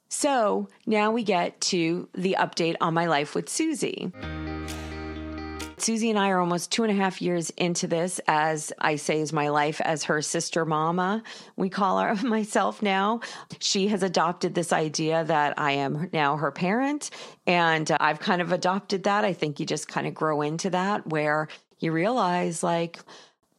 So 0.08 0.68
now 0.86 1.10
we 1.10 1.22
get 1.22 1.60
to 1.62 2.08
the 2.14 2.36
update 2.38 2.76
on 2.80 2.94
my 2.94 3.06
life 3.06 3.34
with 3.34 3.48
Susie. 3.48 4.10
Susie 5.82 6.10
and 6.10 6.18
I 6.18 6.30
are 6.30 6.40
almost 6.40 6.70
two 6.70 6.82
and 6.84 6.92
a 6.92 6.94
half 6.94 7.20
years 7.20 7.50
into 7.50 7.86
this, 7.86 8.20
as 8.26 8.72
I 8.78 8.96
say, 8.96 9.20
is 9.20 9.32
my 9.32 9.48
life 9.48 9.80
as 9.80 10.04
her 10.04 10.22
sister 10.22 10.64
mama. 10.64 11.22
We 11.56 11.68
call 11.68 11.98
her 11.98 12.14
myself 12.26 12.82
now. 12.82 13.20
She 13.58 13.88
has 13.88 14.02
adopted 14.02 14.54
this 14.54 14.72
idea 14.72 15.24
that 15.24 15.58
I 15.58 15.72
am 15.72 16.10
now 16.12 16.36
her 16.36 16.50
parent, 16.50 17.10
and 17.46 17.90
uh, 17.90 17.98
I've 18.00 18.20
kind 18.20 18.42
of 18.42 18.52
adopted 18.52 19.04
that. 19.04 19.24
I 19.24 19.32
think 19.32 19.60
you 19.60 19.66
just 19.66 19.88
kind 19.88 20.06
of 20.06 20.14
grow 20.14 20.42
into 20.42 20.70
that 20.70 21.06
where 21.06 21.48
you 21.78 21.92
realize, 21.92 22.62
like, 22.62 22.98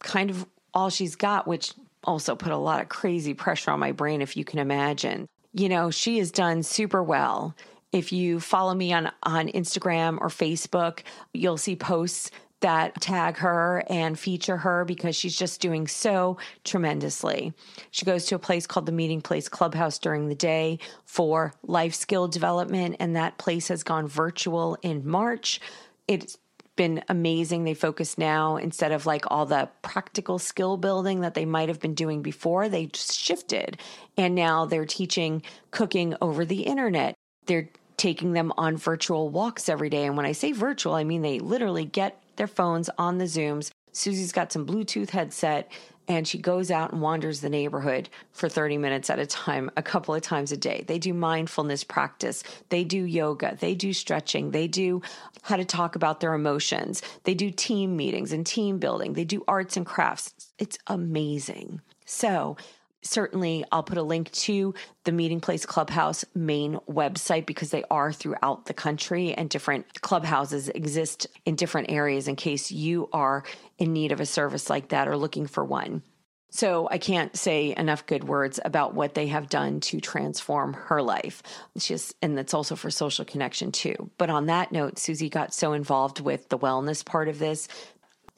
kind 0.00 0.30
of 0.30 0.46
all 0.74 0.90
she's 0.90 1.16
got, 1.16 1.46
which 1.46 1.74
also 2.04 2.34
put 2.34 2.52
a 2.52 2.56
lot 2.56 2.80
of 2.80 2.88
crazy 2.88 3.34
pressure 3.34 3.70
on 3.70 3.80
my 3.80 3.92
brain, 3.92 4.22
if 4.22 4.36
you 4.36 4.44
can 4.44 4.58
imagine. 4.58 5.26
You 5.52 5.68
know, 5.68 5.90
she 5.90 6.18
has 6.18 6.30
done 6.30 6.62
super 6.62 7.02
well 7.02 7.54
if 7.92 8.12
you 8.12 8.40
follow 8.40 8.74
me 8.74 8.92
on, 8.92 9.10
on 9.22 9.48
Instagram 9.48 10.18
or 10.20 10.28
Facebook, 10.28 11.00
you'll 11.32 11.58
see 11.58 11.76
posts 11.76 12.30
that 12.60 13.00
tag 13.00 13.36
her 13.38 13.82
and 13.88 14.18
feature 14.18 14.58
her 14.58 14.84
because 14.84 15.16
she's 15.16 15.36
just 15.36 15.60
doing 15.60 15.88
so 15.88 16.36
tremendously. 16.64 17.52
She 17.90 18.04
goes 18.04 18.26
to 18.26 18.34
a 18.34 18.38
place 18.38 18.66
called 18.66 18.86
the 18.86 18.92
Meeting 18.92 19.20
Place 19.20 19.48
Clubhouse 19.48 19.98
during 19.98 20.28
the 20.28 20.34
day 20.34 20.78
for 21.04 21.54
life 21.62 21.94
skill 21.94 22.28
development, 22.28 22.96
and 23.00 23.16
that 23.16 23.38
place 23.38 23.68
has 23.68 23.82
gone 23.82 24.06
virtual 24.06 24.76
in 24.82 25.08
March. 25.08 25.60
It's 26.06 26.36
been 26.76 27.02
amazing. 27.08 27.64
They 27.64 27.74
focus 27.74 28.16
now 28.16 28.56
instead 28.56 28.92
of 28.92 29.06
like 29.06 29.24
all 29.30 29.46
the 29.46 29.68
practical 29.82 30.38
skill 30.38 30.76
building 30.76 31.20
that 31.20 31.34
they 31.34 31.44
might 31.44 31.68
have 31.68 31.80
been 31.80 31.94
doing 31.94 32.22
before, 32.22 32.68
they 32.68 32.86
just 32.86 33.18
shifted. 33.18 33.78
And 34.16 34.34
now 34.34 34.66
they're 34.66 34.86
teaching 34.86 35.42
cooking 35.72 36.14
over 36.20 36.44
the 36.44 36.62
internet. 36.62 37.14
They're 37.46 37.68
taking 38.00 38.32
them 38.32 38.50
on 38.56 38.78
virtual 38.78 39.28
walks 39.28 39.68
every 39.68 39.90
day. 39.90 40.06
And 40.06 40.16
when 40.16 40.24
I 40.24 40.32
say 40.32 40.52
virtual, 40.52 40.94
I 40.94 41.04
mean 41.04 41.20
they 41.20 41.38
literally 41.38 41.84
get 41.84 42.18
their 42.36 42.46
phones 42.46 42.88
on 42.96 43.18
the 43.18 43.26
Zooms. 43.26 43.70
Susie's 43.92 44.32
got 44.32 44.50
some 44.50 44.66
Bluetooth 44.66 45.10
headset 45.10 45.70
and 46.08 46.26
she 46.26 46.38
goes 46.38 46.70
out 46.70 46.92
and 46.92 47.02
wanders 47.02 47.42
the 47.42 47.50
neighborhood 47.50 48.08
for 48.32 48.48
30 48.48 48.78
minutes 48.78 49.10
at 49.10 49.18
a 49.18 49.26
time, 49.26 49.70
a 49.76 49.82
couple 49.82 50.14
of 50.14 50.22
times 50.22 50.50
a 50.50 50.56
day. 50.56 50.82
They 50.86 50.98
do 50.98 51.12
mindfulness 51.12 51.84
practice, 51.84 52.42
they 52.70 52.84
do 52.84 53.04
yoga, 53.04 53.58
they 53.60 53.74
do 53.74 53.92
stretching, 53.92 54.50
they 54.50 54.66
do 54.66 55.02
how 55.42 55.56
to 55.56 55.64
talk 55.66 55.94
about 55.94 56.20
their 56.20 56.32
emotions, 56.32 57.02
they 57.24 57.34
do 57.34 57.50
team 57.50 57.96
meetings 57.96 58.32
and 58.32 58.46
team 58.46 58.78
building, 58.78 59.12
they 59.12 59.24
do 59.24 59.44
arts 59.46 59.76
and 59.76 59.84
crafts. 59.84 60.32
It's 60.58 60.78
amazing. 60.86 61.82
So, 62.06 62.56
certainly 63.02 63.64
I'll 63.72 63.82
put 63.82 63.98
a 63.98 64.02
link 64.02 64.30
to 64.32 64.74
the 65.04 65.12
Meeting 65.12 65.40
Place 65.40 65.66
Clubhouse 65.66 66.24
main 66.34 66.78
website 66.88 67.46
because 67.46 67.70
they 67.70 67.84
are 67.90 68.12
throughout 68.12 68.66
the 68.66 68.74
country 68.74 69.32
and 69.34 69.48
different 69.48 70.00
clubhouses 70.00 70.68
exist 70.68 71.26
in 71.44 71.56
different 71.56 71.90
areas 71.90 72.28
in 72.28 72.36
case 72.36 72.70
you 72.70 73.08
are 73.12 73.44
in 73.78 73.92
need 73.92 74.12
of 74.12 74.20
a 74.20 74.26
service 74.26 74.70
like 74.70 74.88
that 74.88 75.08
or 75.08 75.16
looking 75.16 75.46
for 75.46 75.64
one. 75.64 76.02
So 76.50 76.88
I 76.90 76.98
can't 76.98 77.36
say 77.36 77.74
enough 77.76 78.06
good 78.06 78.24
words 78.24 78.58
about 78.64 78.92
what 78.92 79.14
they 79.14 79.28
have 79.28 79.48
done 79.48 79.78
to 79.80 80.00
transform 80.00 80.72
her 80.72 81.00
life. 81.00 81.44
She's, 81.78 82.12
and 82.20 82.36
that's 82.36 82.54
also 82.54 82.74
for 82.74 82.90
social 82.90 83.24
connection 83.24 83.70
too. 83.70 84.10
But 84.18 84.30
on 84.30 84.46
that 84.46 84.72
note, 84.72 84.98
Susie 84.98 85.28
got 85.28 85.54
so 85.54 85.72
involved 85.72 86.20
with 86.20 86.48
the 86.48 86.58
wellness 86.58 87.04
part 87.04 87.28
of 87.28 87.38
this 87.38 87.68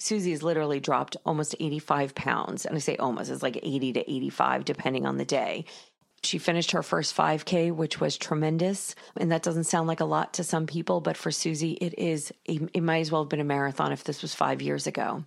Susie 0.03 0.33
has 0.33 0.43
literally 0.43 0.81
dropped 0.81 1.17
almost 1.25 1.55
85 1.61 2.15
pounds. 2.17 2.67
And 2.67 2.75
I 2.75 2.81
say 2.81 2.97
almost, 2.97 3.31
it's 3.31 3.43
like 3.43 3.61
80 3.63 3.93
to 3.93 4.11
85, 4.11 4.65
depending 4.65 5.07
on 5.07 5.17
the 5.17 5.25
day. 5.25 5.65
She 6.25 6.39
finished 6.39 6.73
her 6.73 6.83
first 6.83 7.17
5K, 7.17 7.73
which 7.73 8.01
was 8.01 8.17
tremendous. 8.17 8.97
And 9.17 9.31
that 9.31 9.45
doesn't 9.45 9.65
sound 9.65 9.87
like 9.87 10.01
a 10.01 10.05
lot 10.05 10.35
to 10.35 10.45
some 10.45 10.67
people, 10.67 11.01
but 11.01 11.17
for 11.17 11.31
Susie, 11.31 11.73
it 11.75 11.99
is, 11.99 12.33
it 12.45 12.83
might 12.83 12.99
as 12.99 13.13
well 13.13 13.23
have 13.23 13.29
been 13.29 13.41
a 13.41 13.45
marathon 13.45 13.93
if 13.93 14.03
this 14.03 14.23
was 14.23 14.35
five 14.35 14.61
years 14.61 14.89
ago. 14.89 15.25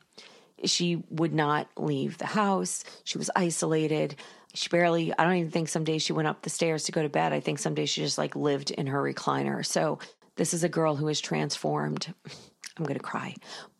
She 0.65 1.03
would 1.09 1.33
not 1.33 1.69
leave 1.77 2.17
the 2.17 2.25
house. 2.25 2.83
She 3.05 3.17
was 3.17 3.29
isolated. 3.35 4.15
She 4.53 4.67
barely, 4.67 5.13
I 5.17 5.23
don't 5.23 5.35
even 5.35 5.51
think 5.51 5.69
some 5.69 5.85
days 5.85 6.01
she 6.01 6.13
went 6.13 6.27
up 6.27 6.41
the 6.41 6.49
stairs 6.49 6.83
to 6.85 6.91
go 6.91 7.01
to 7.01 7.09
bed. 7.09 7.31
I 7.31 7.39
think 7.39 7.59
some 7.59 7.75
days 7.75 7.89
she 7.89 8.01
just 8.01 8.17
like 8.17 8.35
lived 8.35 8.71
in 8.71 8.88
her 8.88 9.01
recliner. 9.01 9.65
So 9.65 9.99
this 10.35 10.53
is 10.53 10.65
a 10.65 10.69
girl 10.69 10.95
who 10.95 11.07
is 11.07 11.21
transformed. 11.21 12.13
I'm 12.77 12.83
going 12.83 12.99
to 12.99 13.03
cry 13.03 13.35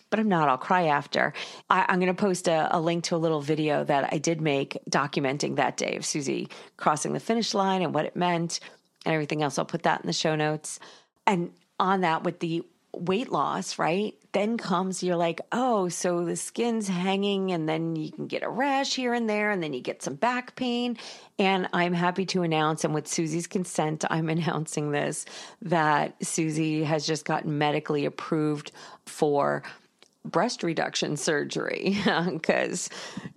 but 0.10 0.20
I'm 0.20 0.30
not. 0.30 0.50
I'll 0.50 0.58
cry 0.58 0.86
after. 0.88 1.34
I, 1.70 1.91
am 1.91 2.00
going 2.00 2.13
to 2.13 2.20
post 2.20 2.48
a, 2.48 2.76
a, 2.76 2.80
link 2.80 3.06
to 3.06 3.15
a 3.15 3.18
little 3.18 3.41
video 3.41 3.84
that 3.84 4.13
I 4.13 4.18
did 4.18 4.41
make 4.41 4.78
documenting 4.89 5.58
that 5.58 5.78
day 5.78 5.96
of 5.96 6.06
Susie 6.06 6.50
crossing 6.78 7.13
the 7.13 7.20
finish 7.20 7.54
line 7.54 7.82
and 7.82 7.94
what 7.94 8.06
it 8.06 8.15
meant 8.15 8.60
and 9.06 9.13
everything 9.13 9.44
else. 9.44 9.58
I'll 9.58 9.65
put 9.65 9.84
that 9.84 10.02
in 10.02 10.08
the 10.08 10.13
show 10.13 10.36
notes. 10.36 10.80
And 11.28 11.52
on 11.80 12.02
that, 12.02 12.24
with 12.24 12.39
the 12.39 12.63
weight 12.96 13.32
loss, 13.32 13.78
right? 13.78 14.15
Then 14.32 14.58
comes 14.58 15.04
you're 15.04 15.15
like, 15.15 15.41
oh, 15.52 15.89
so 15.89 16.26
the 16.26 16.36
skin's 16.36 16.88
hanging, 16.88 17.52
and 17.52 17.68
then 17.68 17.96
you 17.96 18.12
can 18.12 18.28
get 18.28 18.44
a 18.44 18.50
rash 18.50 18.96
here 18.96 19.13
and 19.13 19.30
there, 19.30 19.52
and 19.52 19.62
then 19.62 19.74
you 19.74 19.82
get 19.82 20.02
some 20.02 20.15
back 20.15 20.56
pain. 20.56 20.98
And 21.39 21.68
I'm 21.74 21.94
happy 21.94 22.26
to 22.28 22.44
announce, 22.44 22.84
and 22.84 22.94
with 22.94 23.08
Susie's 23.08 23.48
consent, 23.48 24.04
I'm 24.10 24.30
announcing 24.36 24.91
this 24.91 25.26
that 25.62 26.15
Susie 26.26 26.84
has 26.84 27.06
just 27.06 27.26
gotten 27.26 27.58
medically 27.58 28.06
approved 28.06 28.72
for 29.06 29.63
breast 30.32 30.64
reduction 30.64 31.18
surgery 31.18 31.98
because, 32.30 32.90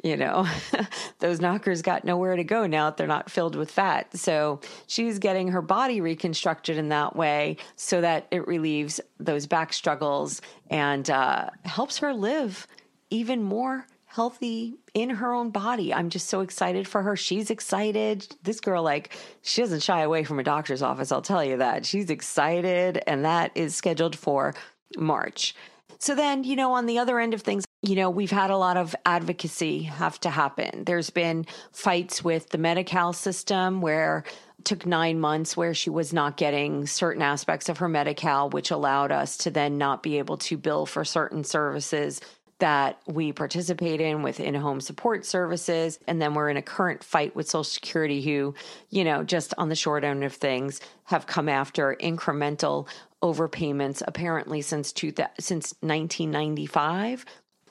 you 0.03 0.16
know, 0.16 0.46
those 1.18 1.40
knockers 1.40 1.83
got 1.83 2.05
nowhere 2.05 2.37
to 2.37 2.44
go 2.44 2.66
now 2.66 2.87
that 2.87 2.96
they're 2.96 3.07
not 3.07 3.31
filled 3.31 3.55
with 3.55 3.70
fat. 3.70 4.16
So 4.16 4.61
she's 4.87 5.18
getting 5.18 5.48
her 5.48 5.62
body 5.62 6.01
reconstructed 6.01 6.79
in 6.79 6.88
that 6.88 7.16
way 7.16 7.57
so 7.77 8.01
that 8.01 8.27
it 8.31 8.46
relieves 8.46 9.01
those 9.18 9.46
back 9.46 9.72
struggles 9.72 10.40
and 10.70 11.09
uh, 11.11 11.51
helps 11.64 11.98
her 11.98 12.12
live 12.12 12.66
even 13.11 13.42
more 13.42 13.87
healthy 14.09 14.74
in 14.94 15.11
her 15.11 15.35
own 15.35 15.51
body. 15.51 15.92
I'm 15.92 16.09
just 16.09 16.29
so 16.29 16.40
excited 16.40 16.88
for 16.88 17.03
her. 17.03 17.14
She's 17.14 17.51
excited. 17.51 18.27
This 18.42 18.59
girl, 18.59 18.83
like, 18.83 19.16
she 19.42 19.61
doesn't 19.61 19.83
shy 19.83 20.01
away 20.01 20.24
from 20.24 20.38
a 20.38 20.42
doctor's 20.42 20.83
office, 20.83 21.12
I'll 21.12 21.22
tell 21.22 21.44
you 21.44 21.59
that. 21.59 21.85
She's 21.85 22.11
excited, 22.11 23.03
and 23.07 23.24
that 23.24 23.53
is 23.55 23.77
scheduled 23.77 24.16
for 24.16 24.55
March. 24.96 25.55
So 25.98 26.14
then, 26.14 26.44
you 26.44 26.54
know, 26.54 26.72
on 26.72 26.87
the 26.87 26.98
other 26.98 27.18
end 27.18 27.34
of 27.34 27.42
things, 27.42 27.64
you 27.82 27.96
know, 27.96 28.08
we've 28.08 28.30
had 28.30 28.50
a 28.50 28.56
lot 28.56 28.76
of 28.76 28.94
advocacy 29.04 29.82
have 29.82 30.18
to 30.20 30.30
happen. 30.30 30.84
There's 30.84 31.11
been 31.11 31.44
fights 31.72 32.22
with 32.22 32.50
the 32.50 32.58
Medi-Cal 32.58 33.12
system 33.12 33.80
where 33.80 34.24
took 34.64 34.87
nine 34.87 35.18
months 35.20 35.56
where 35.56 35.74
she 35.74 35.90
was 35.90 36.12
not 36.12 36.37
getting 36.37 36.87
certain 36.87 37.22
aspects 37.22 37.68
of 37.68 37.78
her 37.78 37.88
Medi-Cal, 37.88 38.50
which 38.50 38.70
allowed 38.70 39.12
us 39.12 39.37
to 39.38 39.50
then 39.50 39.78
not 39.78 40.02
be 40.02 40.18
able 40.18 40.37
to 40.37 40.56
bill 40.56 40.87
for 40.87 41.04
certain 41.04 41.44
services 41.44 42.20
that 42.58 43.00
we 43.06 43.32
participate 43.32 44.00
in 44.00 44.22
with 44.22 44.40
in-home 44.40 44.80
support 44.80 45.24
services 45.24 45.98
and 46.06 46.20
then 46.20 46.34
we're 46.34 46.50
in 46.50 46.56
a 46.56 46.62
current 46.62 47.04
fight 47.04 47.36
with 47.36 47.48
social 47.48 47.64
security 47.64 48.20
who 48.20 48.54
you 48.90 49.04
know 49.04 49.22
just 49.22 49.54
on 49.58 49.68
the 49.68 49.76
short 49.76 50.02
end 50.02 50.24
of 50.24 50.34
things 50.34 50.80
have 51.04 51.26
come 51.26 51.48
after 51.48 51.96
incremental 52.00 52.88
overpayments 53.22 54.02
apparently 54.06 54.60
since 54.60 54.92
two, 54.92 55.12
since 55.38 55.74
1995. 55.80 57.24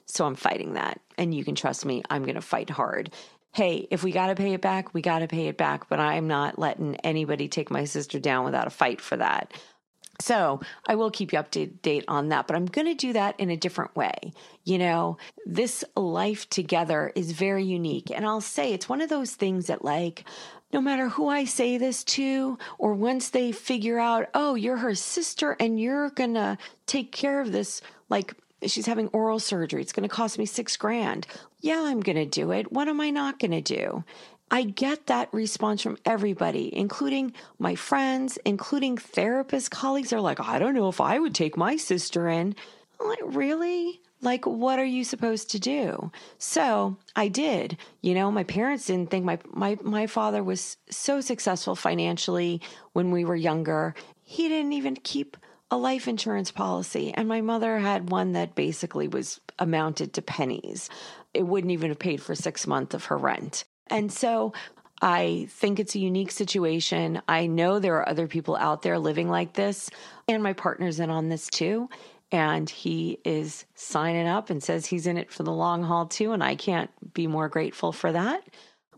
So 0.06 0.26
I'm 0.26 0.36
fighting 0.36 0.74
that. 0.74 1.00
And 1.18 1.34
you 1.34 1.44
can 1.44 1.56
trust 1.56 1.86
me, 1.86 2.04
I'm 2.10 2.24
going 2.24 2.36
to 2.36 2.42
fight 2.42 2.70
hard. 2.70 3.12
Hey, 3.54 3.88
if 3.90 4.04
we 4.04 4.12
got 4.12 4.28
to 4.28 4.36
pay 4.36 4.54
it 4.54 4.62
back, 4.62 4.94
we 4.94 5.02
got 5.02 5.20
to 5.20 5.28
pay 5.28 5.48
it 5.48 5.58
back, 5.58 5.90
but 5.90 6.00
I'm 6.00 6.28
not 6.28 6.60
letting 6.60 6.96
anybody 6.98 7.48
take 7.48 7.72
my 7.72 7.86
sister 7.86 8.20
down 8.20 8.46
without 8.46 8.68
a 8.68 8.72
fight 8.72 9.02
for 9.02 9.18
that. 9.18 9.54
So 10.20 10.62
I 10.88 10.96
will 10.96 11.12
keep 11.12 11.32
you 11.32 11.40
up 11.40 11.52
to 11.52 11.68
date 11.68 12.06
on 12.08 12.30
that, 12.30 12.48
but 12.48 12.56
I'm 12.56 12.66
going 12.66 12.88
to 12.88 12.96
do 12.96 13.14
that 13.14 13.40
in 13.40 13.50
a 13.50 13.58
different 13.58 13.96
way. 13.96 14.34
You 14.64 14.80
know, 14.80 15.18
this 15.46 15.84
life 15.96 16.50
together 16.50 17.12
is 17.16 17.32
very 17.32 17.64
unique. 17.64 18.10
And 18.10 18.26
I'll 18.26 18.42
say 18.42 18.74
it's 18.74 18.90
one 18.90 19.02
of 19.02 19.10
those 19.10 19.36
things 19.36 19.68
that, 19.68 19.86
like, 19.86 20.26
no 20.74 20.82
matter 20.82 21.08
who 21.08 21.30
I 21.30 21.46
say 21.46 21.78
this 21.78 22.04
to, 22.06 22.58
or 22.78 22.94
once 22.94 23.30
they 23.30 23.52
figure 23.52 24.00
out, 24.00 24.28
oh, 24.34 24.56
you're 24.56 24.78
her 24.78 24.96
sister 24.96 25.56
and 25.60 25.80
you're 25.80 26.10
going 26.10 26.34
to 26.34 26.58
take 26.88 27.12
care 27.12 27.40
of 27.40 27.52
this, 27.52 27.82
like, 28.10 28.34
she's 28.66 28.88
having 28.88 29.08
oral 29.10 29.40
surgery. 29.40 29.82
It's 29.82 29.94
going 29.94 30.08
to 30.08 30.14
cost 30.14 30.40
me 30.40 30.46
six 30.46 30.76
grand. 30.78 31.28
Yeah, 31.62 31.84
I'm 31.84 32.02
going 32.02 32.18
to 32.18 32.26
do 32.26 32.52
it. 32.52 32.72
What 32.72 32.88
am 32.88 33.00
I 33.00 33.12
not 33.12 33.40
going 33.40 33.52
to 33.52 33.62
do? 33.62 34.04
I 34.50 34.64
get 34.64 35.08
that 35.08 35.34
response 35.34 35.82
from 35.82 35.98
everybody, 36.06 36.76
including 36.76 37.34
my 37.60 37.76
friends, 37.76 38.38
including 38.46 38.98
therapist 38.98 39.72
colleagues. 39.72 40.14
Are 40.14 40.22
like, 40.22 40.40
I 40.40 40.58
don't 40.60 40.76
know 40.76 40.88
if 40.90 41.02
I 41.02 41.20
would 41.20 41.36
take 41.36 41.58
my 41.58 41.76
sister 41.76 42.30
in. 42.30 42.56
I'm 43.00 43.08
like, 43.08 43.20
really? 43.24 44.02
Like, 44.22 44.46
what 44.46 44.80
are 44.80 44.86
you 44.86 45.04
supposed 45.04 45.52
to 45.52 45.60
do? 45.60 46.12
So 46.40 46.98
I 47.16 47.28
did. 47.28 47.78
You 48.02 48.16
know, 48.16 48.32
my 48.32 48.44
parents 48.44 48.88
didn't 48.88 49.12
think 49.12 49.26
my 49.26 49.38
my 49.52 49.78
my 49.84 50.08
father 50.08 50.44
was 50.44 50.78
so 50.90 51.22
successful 51.22 51.76
financially 51.76 52.62
when 52.94 53.12
we 53.12 53.26
were 53.26 53.36
younger. 53.36 53.94
He 54.24 54.48
didn't 54.48 54.74
even 54.74 54.96
keep 54.96 55.38
a 55.70 55.78
life 55.78 56.08
insurance 56.08 56.52
policy, 56.52 57.14
and 57.14 57.28
my 57.28 57.42
mother 57.42 57.78
had 57.78 58.10
one 58.10 58.32
that 58.32 58.56
basically 58.56 59.08
was 59.08 59.42
amounted 59.60 60.14
to 60.14 60.22
pennies. 60.22 60.90
It 61.34 61.46
wouldn't 61.46 61.72
even 61.72 61.90
have 61.90 62.00
paid 62.00 62.22
for 62.22 62.34
six 62.34 62.66
months 62.66 62.96
of 62.96 63.06
her 63.06 63.18
rent. 63.18 63.66
And 63.90 64.12
so 64.12 64.54
I 65.02 65.48
think 65.50 65.80
it's 65.80 65.96
a 65.96 66.00
unique 66.00 66.32
situation. 66.32 67.22
I 67.28 67.48
know 67.48 67.80
there 67.80 67.96
are 67.98 68.10
other 68.10 68.28
people 68.28 68.56
out 68.56 68.82
there 68.82 68.98
living 68.98 69.30
like 69.30 69.54
this, 69.54 69.90
and 70.28 70.42
my 70.42 70.54
partner's 70.54 71.00
in 71.00 71.10
on 71.10 71.30
this 71.30 71.48
too. 71.50 71.90
And 72.32 72.70
he 72.70 73.20
is 73.24 73.66
signing 73.76 74.28
up 74.28 74.50
and 74.50 74.62
says 74.62 74.86
he's 74.86 75.08
in 75.08 75.18
it 75.18 75.32
for 75.32 75.44
the 75.44 75.54
long 75.54 75.84
haul 75.84 76.08
too. 76.08 76.34
And 76.34 76.44
I 76.44 76.56
can't 76.56 76.90
be 77.14 77.26
more 77.26 77.48
grateful 77.48 77.94
for 77.94 78.12
that. 78.12 78.42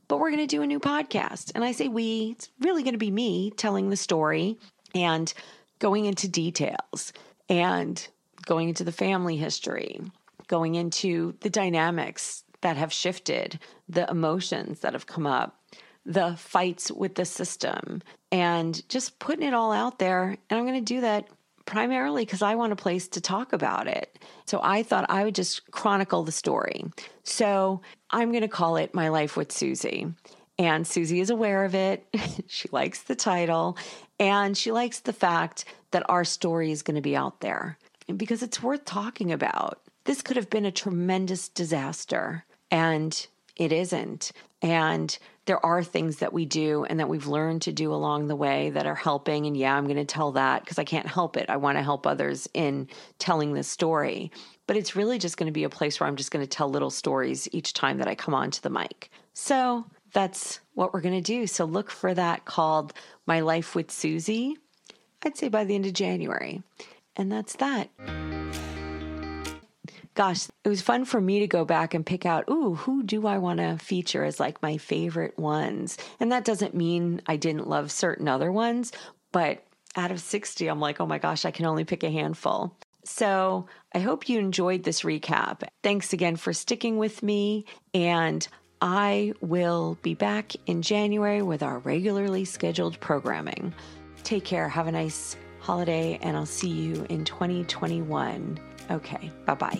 But 0.07 0.19
we're 0.19 0.31
going 0.31 0.47
to 0.47 0.55
do 0.55 0.63
a 0.63 0.67
new 0.67 0.79
podcast. 0.79 1.51
And 1.53 1.63
I 1.63 1.71
say 1.71 1.87
we, 1.87 2.31
it's 2.31 2.49
really 2.59 2.81
going 2.81 2.95
to 2.95 2.99
be 2.99 3.11
me 3.11 3.51
telling 3.51 3.91
the 3.91 3.97
story 3.97 4.57
and 4.95 5.31
going 5.77 6.05
into 6.05 6.27
details 6.27 7.13
and 7.47 8.07
going 8.47 8.69
into 8.69 8.83
the 8.83 8.91
family 8.91 9.37
history, 9.37 10.01
going 10.47 10.73
into 10.73 11.35
the 11.41 11.51
dynamics 11.51 12.43
that 12.61 12.77
have 12.77 12.93
shifted, 12.93 13.59
the 13.87 14.09
emotions 14.09 14.79
that 14.81 14.93
have 14.93 15.07
come 15.07 15.25
up, 15.25 15.59
the 16.05 16.35
fights 16.37 16.91
with 16.91 17.15
the 17.15 17.25
system, 17.25 18.01
and 18.31 18.87
just 18.89 19.19
putting 19.19 19.47
it 19.47 19.53
all 19.53 19.71
out 19.71 19.99
there. 19.99 20.37
And 20.49 20.59
I'm 20.59 20.65
going 20.65 20.83
to 20.83 20.93
do 20.93 21.01
that 21.01 21.27
primarily 21.65 22.25
because 22.25 22.41
I 22.41 22.55
want 22.55 22.73
a 22.73 22.75
place 22.75 23.07
to 23.09 23.21
talk 23.21 23.53
about 23.53 23.87
it. 23.87 24.17
So 24.45 24.59
I 24.63 24.81
thought 24.81 25.05
I 25.09 25.23
would 25.23 25.35
just 25.35 25.69
chronicle 25.71 26.23
the 26.23 26.31
story. 26.31 26.85
So 27.23 27.81
I'm 28.09 28.31
going 28.31 28.41
to 28.41 28.47
call 28.47 28.75
it 28.77 28.95
My 28.95 29.09
Life 29.09 29.37
with 29.37 29.51
Susie. 29.51 30.07
And 30.57 30.85
Susie 30.85 31.19
is 31.19 31.29
aware 31.29 31.63
of 31.63 31.75
it. 31.75 32.05
she 32.47 32.67
likes 32.71 33.03
the 33.03 33.15
title 33.15 33.77
and 34.19 34.57
she 34.57 34.71
likes 34.71 34.99
the 34.99 35.13
fact 35.13 35.65
that 35.91 36.09
our 36.09 36.25
story 36.25 36.71
is 36.71 36.81
going 36.81 36.95
to 36.95 37.01
be 37.01 37.15
out 37.15 37.39
there 37.39 37.77
because 38.17 38.43
it's 38.43 38.61
worth 38.61 38.83
talking 38.85 39.31
about. 39.31 39.79
This 40.05 40.21
could 40.21 40.37
have 40.37 40.49
been 40.49 40.65
a 40.65 40.71
tremendous 40.71 41.49
disaster 41.49 42.45
and 42.71 43.27
it 43.55 43.71
isn't. 43.71 44.31
And 44.61 45.17
there 45.45 45.63
are 45.65 45.83
things 45.83 46.17
that 46.17 46.33
we 46.33 46.45
do 46.45 46.83
and 46.83 46.99
that 46.99 47.09
we've 47.09 47.27
learned 47.27 47.63
to 47.63 47.71
do 47.71 47.93
along 47.93 48.27
the 48.27 48.35
way 48.35 48.69
that 48.69 48.85
are 48.85 48.95
helping. 48.95 49.45
And 49.45 49.57
yeah, 49.57 49.75
I'm 49.75 49.85
going 49.85 49.95
to 49.97 50.05
tell 50.05 50.33
that 50.33 50.63
because 50.63 50.77
I 50.77 50.83
can't 50.83 51.07
help 51.07 51.37
it. 51.37 51.49
I 51.49 51.57
want 51.57 51.77
to 51.77 51.83
help 51.83 52.05
others 52.05 52.47
in 52.53 52.87
telling 53.17 53.53
this 53.53 53.67
story. 53.67 54.31
But 54.67 54.77
it's 54.77 54.95
really 54.95 55.17
just 55.17 55.37
going 55.37 55.47
to 55.47 55.53
be 55.53 55.63
a 55.63 55.69
place 55.69 55.99
where 55.99 56.07
I'm 56.07 56.17
just 56.17 56.31
going 56.31 56.45
to 56.45 56.49
tell 56.49 56.69
little 56.69 56.91
stories 56.91 57.47
each 57.51 57.73
time 57.73 57.97
that 57.97 58.07
I 58.07 58.15
come 58.15 58.35
onto 58.35 58.61
the 58.61 58.69
mic. 58.69 59.09
So 59.33 59.85
that's 60.13 60.59
what 60.73 60.93
we're 60.93 61.01
going 61.01 61.15
to 61.15 61.21
do. 61.21 61.47
So 61.47 61.65
look 61.65 61.89
for 61.89 62.13
that 62.13 62.45
called 62.45 62.93
My 63.25 63.39
Life 63.39 63.75
with 63.75 63.89
Susie, 63.89 64.57
I'd 65.23 65.37
say 65.37 65.47
by 65.47 65.63
the 65.63 65.75
end 65.75 65.85
of 65.85 65.93
January. 65.93 66.61
And 67.15 67.31
that's 67.31 67.55
that. 67.55 67.89
Gosh, 70.19 70.49
it 70.65 70.67
was 70.67 70.81
fun 70.81 71.05
for 71.05 71.21
me 71.21 71.39
to 71.39 71.47
go 71.47 71.63
back 71.63 71.93
and 71.93 72.05
pick 72.05 72.25
out, 72.25 72.43
ooh, 72.49 72.75
who 72.75 73.03
do 73.03 73.25
I 73.25 73.37
want 73.37 73.59
to 73.59 73.77
feature 73.77 74.25
as 74.25 74.37
like 74.37 74.61
my 74.61 74.75
favorite 74.75 75.39
ones? 75.39 75.97
And 76.19 76.33
that 76.33 76.43
doesn't 76.43 76.75
mean 76.75 77.21
I 77.25 77.37
didn't 77.37 77.69
love 77.69 77.89
certain 77.89 78.27
other 78.27 78.51
ones, 78.51 78.91
but 79.31 79.63
out 79.95 80.11
of 80.11 80.19
60, 80.19 80.67
I'm 80.67 80.81
like, 80.81 80.99
oh 80.99 81.05
my 81.05 81.19
gosh, 81.19 81.45
I 81.45 81.51
can 81.51 81.65
only 81.65 81.85
pick 81.85 82.03
a 82.03 82.11
handful. 82.11 82.75
So 83.05 83.67
I 83.95 83.99
hope 83.99 84.27
you 84.27 84.39
enjoyed 84.39 84.83
this 84.83 85.03
recap. 85.03 85.63
Thanks 85.83 86.11
again 86.11 86.35
for 86.35 86.51
sticking 86.51 86.97
with 86.97 87.23
me. 87.23 87.63
And 87.93 88.45
I 88.81 89.31
will 89.39 89.97
be 90.01 90.15
back 90.15 90.51
in 90.65 90.81
January 90.81 91.41
with 91.41 91.63
our 91.63 91.79
regularly 91.79 92.43
scheduled 92.43 92.99
programming. 92.99 93.73
Take 94.25 94.43
care. 94.43 94.67
Have 94.67 94.87
a 94.87 94.91
nice 94.91 95.37
holiday, 95.61 96.19
and 96.21 96.35
I'll 96.35 96.45
see 96.45 96.67
you 96.67 97.05
in 97.07 97.23
2021. 97.23 98.59
Okay, 98.91 99.31
bye 99.45 99.53
bye. 99.53 99.79